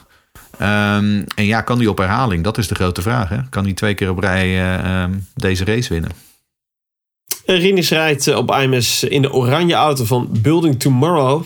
[0.59, 2.45] Ehm, en ja, kan hij op herhaling?
[2.45, 3.29] Dat is de grote vraag.
[3.29, 3.39] Hè?
[3.51, 6.11] Kan hij twee keer op rij eh, ehm, deze race winnen?
[7.47, 11.43] Rinus rijdt eh, op IMS in de oranje auto van Building Tomorrow.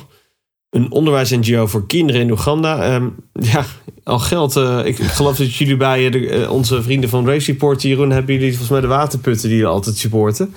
[0.71, 2.83] Een onderwijs-NGO voor kinderen in Oeganda.
[2.83, 3.65] Ehm, ja,
[4.05, 4.57] al geld.
[4.57, 8.11] eh, ik, geloof dat jullie bij eh, de, eh, onze vrienden van Race Report, Jeroen,
[8.11, 10.55] hebben jullie volgens mij de waterputten die je altijd supporten.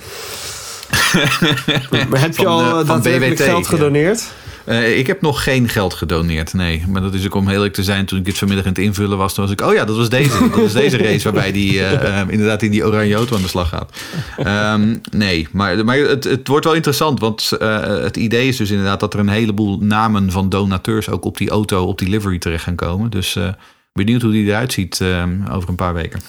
[2.09, 4.15] maar heb je al eh, eh, daadwerkelijk BWT, geld ja.
[4.65, 6.83] Eh, ik heb nog geen geld gedoneerd, nee.
[6.87, 8.05] Maar dat is ook om eerlijk te zijn.
[8.05, 9.61] Toen ik dit vanmiddag aan het invullen was, toen was ik...
[9.61, 10.39] Oh ja, dat was deze.
[10.49, 13.47] Dat was deze race waarbij die eh, eh, inderdaad in die oranje auto aan de
[13.47, 13.91] slag gaat.
[14.37, 17.19] Ehm, nee, maar, maar het, het wordt wel interessant.
[17.19, 21.09] Want het idee is dus inderdaad dat er een heleboel namen van donateurs...
[21.09, 23.09] ook op die auto, op die livery terecht gaan komen.
[23.09, 23.37] Dus
[23.95, 26.21] benieuwd hoe die eruit ziet eh, over een paar weken.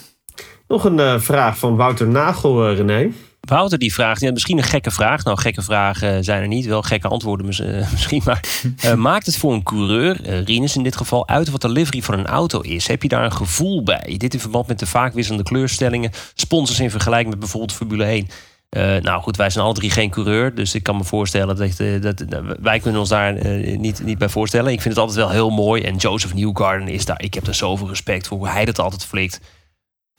[0.68, 3.12] Nog een vraag van Wouter Nagel, René.
[3.46, 5.24] Wouter die vraagt, ja, misschien een gekke vraag.
[5.24, 6.66] Nou, gekke vragen zijn er niet.
[6.66, 8.22] Wel gekke antwoorden eh, misschien.
[8.24, 8.40] Maar
[8.80, 12.02] eh, maakt het voor een coureur, eh, Rinus in dit geval, uit wat de livery
[12.02, 12.86] van een auto is?
[12.86, 14.14] Heb je daar een gevoel bij?
[14.16, 16.10] Dit in verband met de vaak wisselende kleurstellingen.
[16.34, 18.28] Sponsors in vergelijking met bijvoorbeeld Formule 1.
[18.68, 20.54] Eh, nou goed, wij zijn alle drie geen coureur.
[20.54, 23.32] Dus ik kan me voorstellen dat, dat, dat- wij kunnen ons daar
[23.78, 24.72] niet, niet bij voorstellen.
[24.72, 25.82] Ik vind het altijd wel heel mooi.
[25.82, 27.22] En Joseph Newgarden is daar.
[27.22, 29.40] Ik heb er zoveel respect voor hoe hij dat altijd flikt.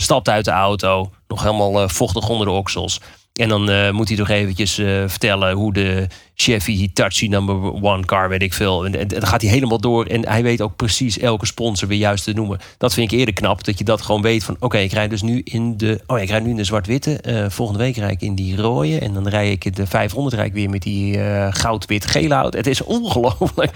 [0.01, 3.01] Stapt uit de auto, nog helemaal eh, vochtig onder de oksels.
[3.33, 8.05] En dan eh, moet hij toch eventjes eh, vertellen hoe de Chevy Hitachi number one
[8.05, 8.85] car, weet ik veel.
[8.85, 10.05] En, en, dan gaat hij helemaal door.
[10.05, 12.59] En hij weet ook precies elke sponsor weer juist te noemen.
[12.77, 14.55] Dat vind ik eerder knap, dat je dat gewoon weet van...
[14.59, 16.01] oké, ik rijd dus nu in de...
[16.07, 17.45] Oh ja, ik rijd nu in de zwart-witte.
[17.49, 18.99] Volgende week rijd ik in die rode.
[18.99, 21.19] En dan rijd ik de 500 rijd ik weer met die
[21.51, 22.57] goud-wit-gele auto.
[22.57, 23.71] Het is ongelooflijk.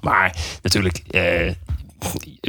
[0.00, 1.02] Maar natuurlijk...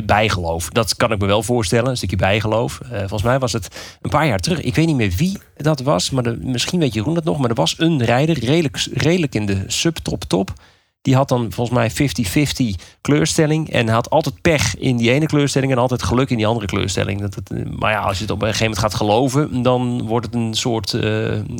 [0.05, 0.69] bijgeloof.
[0.69, 2.79] Dat kan ik me wel voorstellen, een stukje bijgeloof.
[2.79, 3.67] Eh, volgens mij was het
[4.01, 4.61] een paar jaar terug.
[4.61, 7.37] Ik weet niet meer wie dat was, maar de- misschien weet Jeroen dat nog.
[7.39, 10.53] Maar er was een rijder, redelijk, redelijk in de subtop top.
[11.01, 13.69] Die had dan volgens mij 50-50 kleurstelling.
[13.69, 17.21] En had altijd pech in die ene kleurstelling en altijd geluk in die andere kleurstelling.
[17.21, 20.01] Dat het, eh, maar ja, als je het op een gegeven moment gaat geloven, dan
[20.07, 20.93] wordt het een soort.
[20.93, 21.01] eh,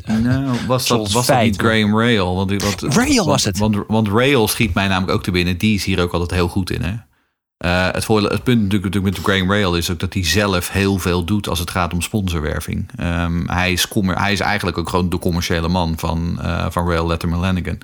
[0.06, 2.36] Nou, was dat, was dat niet Graham Rail?
[2.36, 3.58] Want, wat, Rail was het.
[3.58, 5.58] Want, want Rail schiet mij namelijk ook te binnen.
[5.58, 6.82] Die is hier ook altijd heel goed in.
[6.82, 6.94] Hè?
[7.64, 10.98] Eh, het, het punt natuurlijk, natuurlijk met Graham Rail is ook dat hij zelf heel
[10.98, 12.90] veel doet als het gaat om sponsorwerving.
[12.96, 17.08] Ehm, hij, is hij is eigenlijk ook gewoon de commerciële man van, eh, van Rail
[17.08, 17.78] Letterman Lanigan.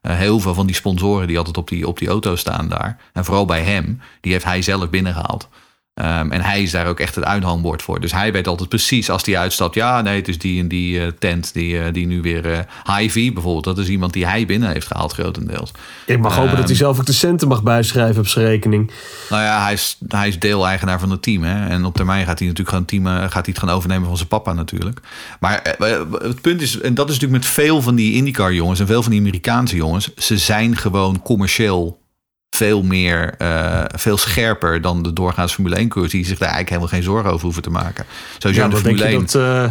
[0.00, 2.96] Eh, heel veel van die sponsoren die altijd op die, op die auto staan daar.
[3.12, 5.48] En vooral bij hem, die heeft hij zelf binnengehaald.
[5.96, 8.00] Ehm, en hij is daar ook echt het uithangbord voor.
[8.00, 9.74] Dus hij weet altijd precies als hij uitstapt.
[9.74, 12.52] Ja, nee, het is die en die eh, tent die, eh, die nu weer...
[12.52, 12.58] eh
[12.96, 15.70] Hy-Vee bijvoorbeeld, dat is iemand die hij binnen heeft gehaald grotendeels.
[16.06, 18.90] Ik mag hopen dat hij Ehm, zelf ook de centen mag bijschrijven op zijn rekening.
[19.30, 21.42] Nou ja, hij is, hij is deel-eigenaar van het team.
[21.42, 21.66] Hè?
[21.68, 24.28] En op termijn gaat hij natuurlijk gewoon team, gaat hij het gaan overnemen van zijn
[24.28, 25.00] papa natuurlijk.
[25.40, 25.76] Maar
[26.22, 29.02] het punt is, en dat is natuurlijk met veel van die IndyCar jongens en veel
[29.02, 32.04] van die Amerikaanse jongens, ze zijn gewoon commercieel
[32.50, 36.68] veel meer, eh, veel scherper dan de doorgaans Formule 1 coureurs die zich daar eigenlijk
[36.68, 38.04] helemaal geen zorgen over hoeven te maken.
[38.38, 39.20] Sowieso Ja, de wat denk je 1.
[39.20, 39.70] dat eh,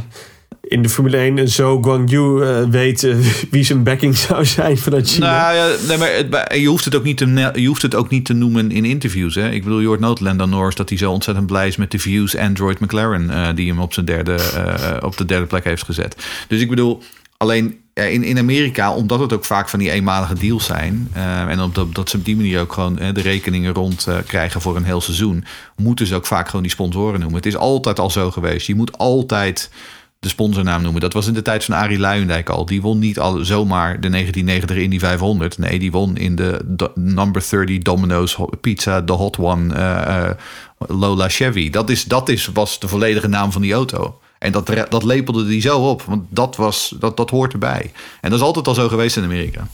[0.68, 3.16] in de Formule 1 een zo Guangyu eh, weet eh,
[3.52, 5.42] wie zijn backing zou zijn vanuit China?
[5.42, 8.10] Nou ja, nee, maar het, je, hoeft het ook niet te, je hoeft het ook
[8.10, 9.36] niet te noemen in interviews.
[9.36, 9.50] Hè?
[9.50, 12.80] Ik bedoel, je hoort Norris dat hij zo ontzettend blij is met de views Android
[12.80, 16.16] McLaren, eh, die hem op, zijn derde, eh, op de derde plek heeft gezet.
[16.48, 17.04] Dus ik bedoel,
[17.38, 21.60] alleen in, in Amerika, omdat het ook vaak van die eenmalige deals zijn, eh, en
[21.60, 24.76] omdat dat ze op die manier ook gewoon eh, de rekeningen rond eh, krijgen voor
[24.76, 27.38] een heel seizoen, moeten ze ook vaak gewoon die sponsoren noemen.
[27.38, 28.68] Het is altijd al zo geweest.
[28.68, 29.72] Je moet altijd
[30.20, 31.02] de sponsornaam noemen.
[31.02, 32.66] Dat was in de tijd van Arie Luijendijk al.
[32.66, 35.58] Die won niet al zomaar de 1990 Indy 500.
[35.58, 36.62] Nee, die won in de
[36.96, 40.36] number 30 Domino's Pizza, de Hot One,
[40.78, 41.70] Lola Chevy.
[41.70, 44.20] Dat, is, dat is, was de volledige naam van die auto.
[44.46, 47.92] En dat, dat lepelde die zo op, want dat, was, dat, dat hoort erbij.
[48.22, 49.68] En dat is altijd al zo geweest in Amerika.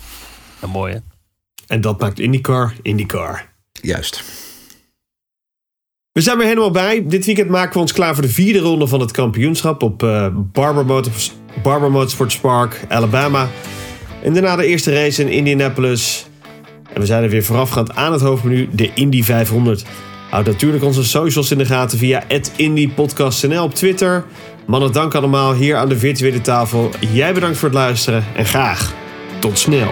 [0.61, 0.99] Ja, mooi hè?
[1.67, 3.49] En dat maakt IndyCar IndyCar.
[3.81, 4.23] Juist.
[6.11, 7.05] We zijn weer helemaal bij.
[7.07, 10.27] Dit weekend maken we ons klaar voor de vierde ronde van het kampioenschap op eh
[10.33, 11.31] Barber, Motors,
[11.63, 13.49] Barber Motorsports Park, Alabama.
[14.23, 16.25] En daarna de eerste race in Indianapolis.
[16.93, 19.85] En we zijn er weer voorafgaand aan het hoofdmenu, de Indy 500.
[20.31, 22.23] Houd natuurlijk onze socials in de gaten via
[22.55, 24.25] @indypodcastnl op Twitter.
[24.65, 26.89] Mannen, dank allemaal hier aan de virtuele tafel.
[27.11, 28.93] Jij bedankt voor het luisteren en graag
[29.39, 29.91] tot snel.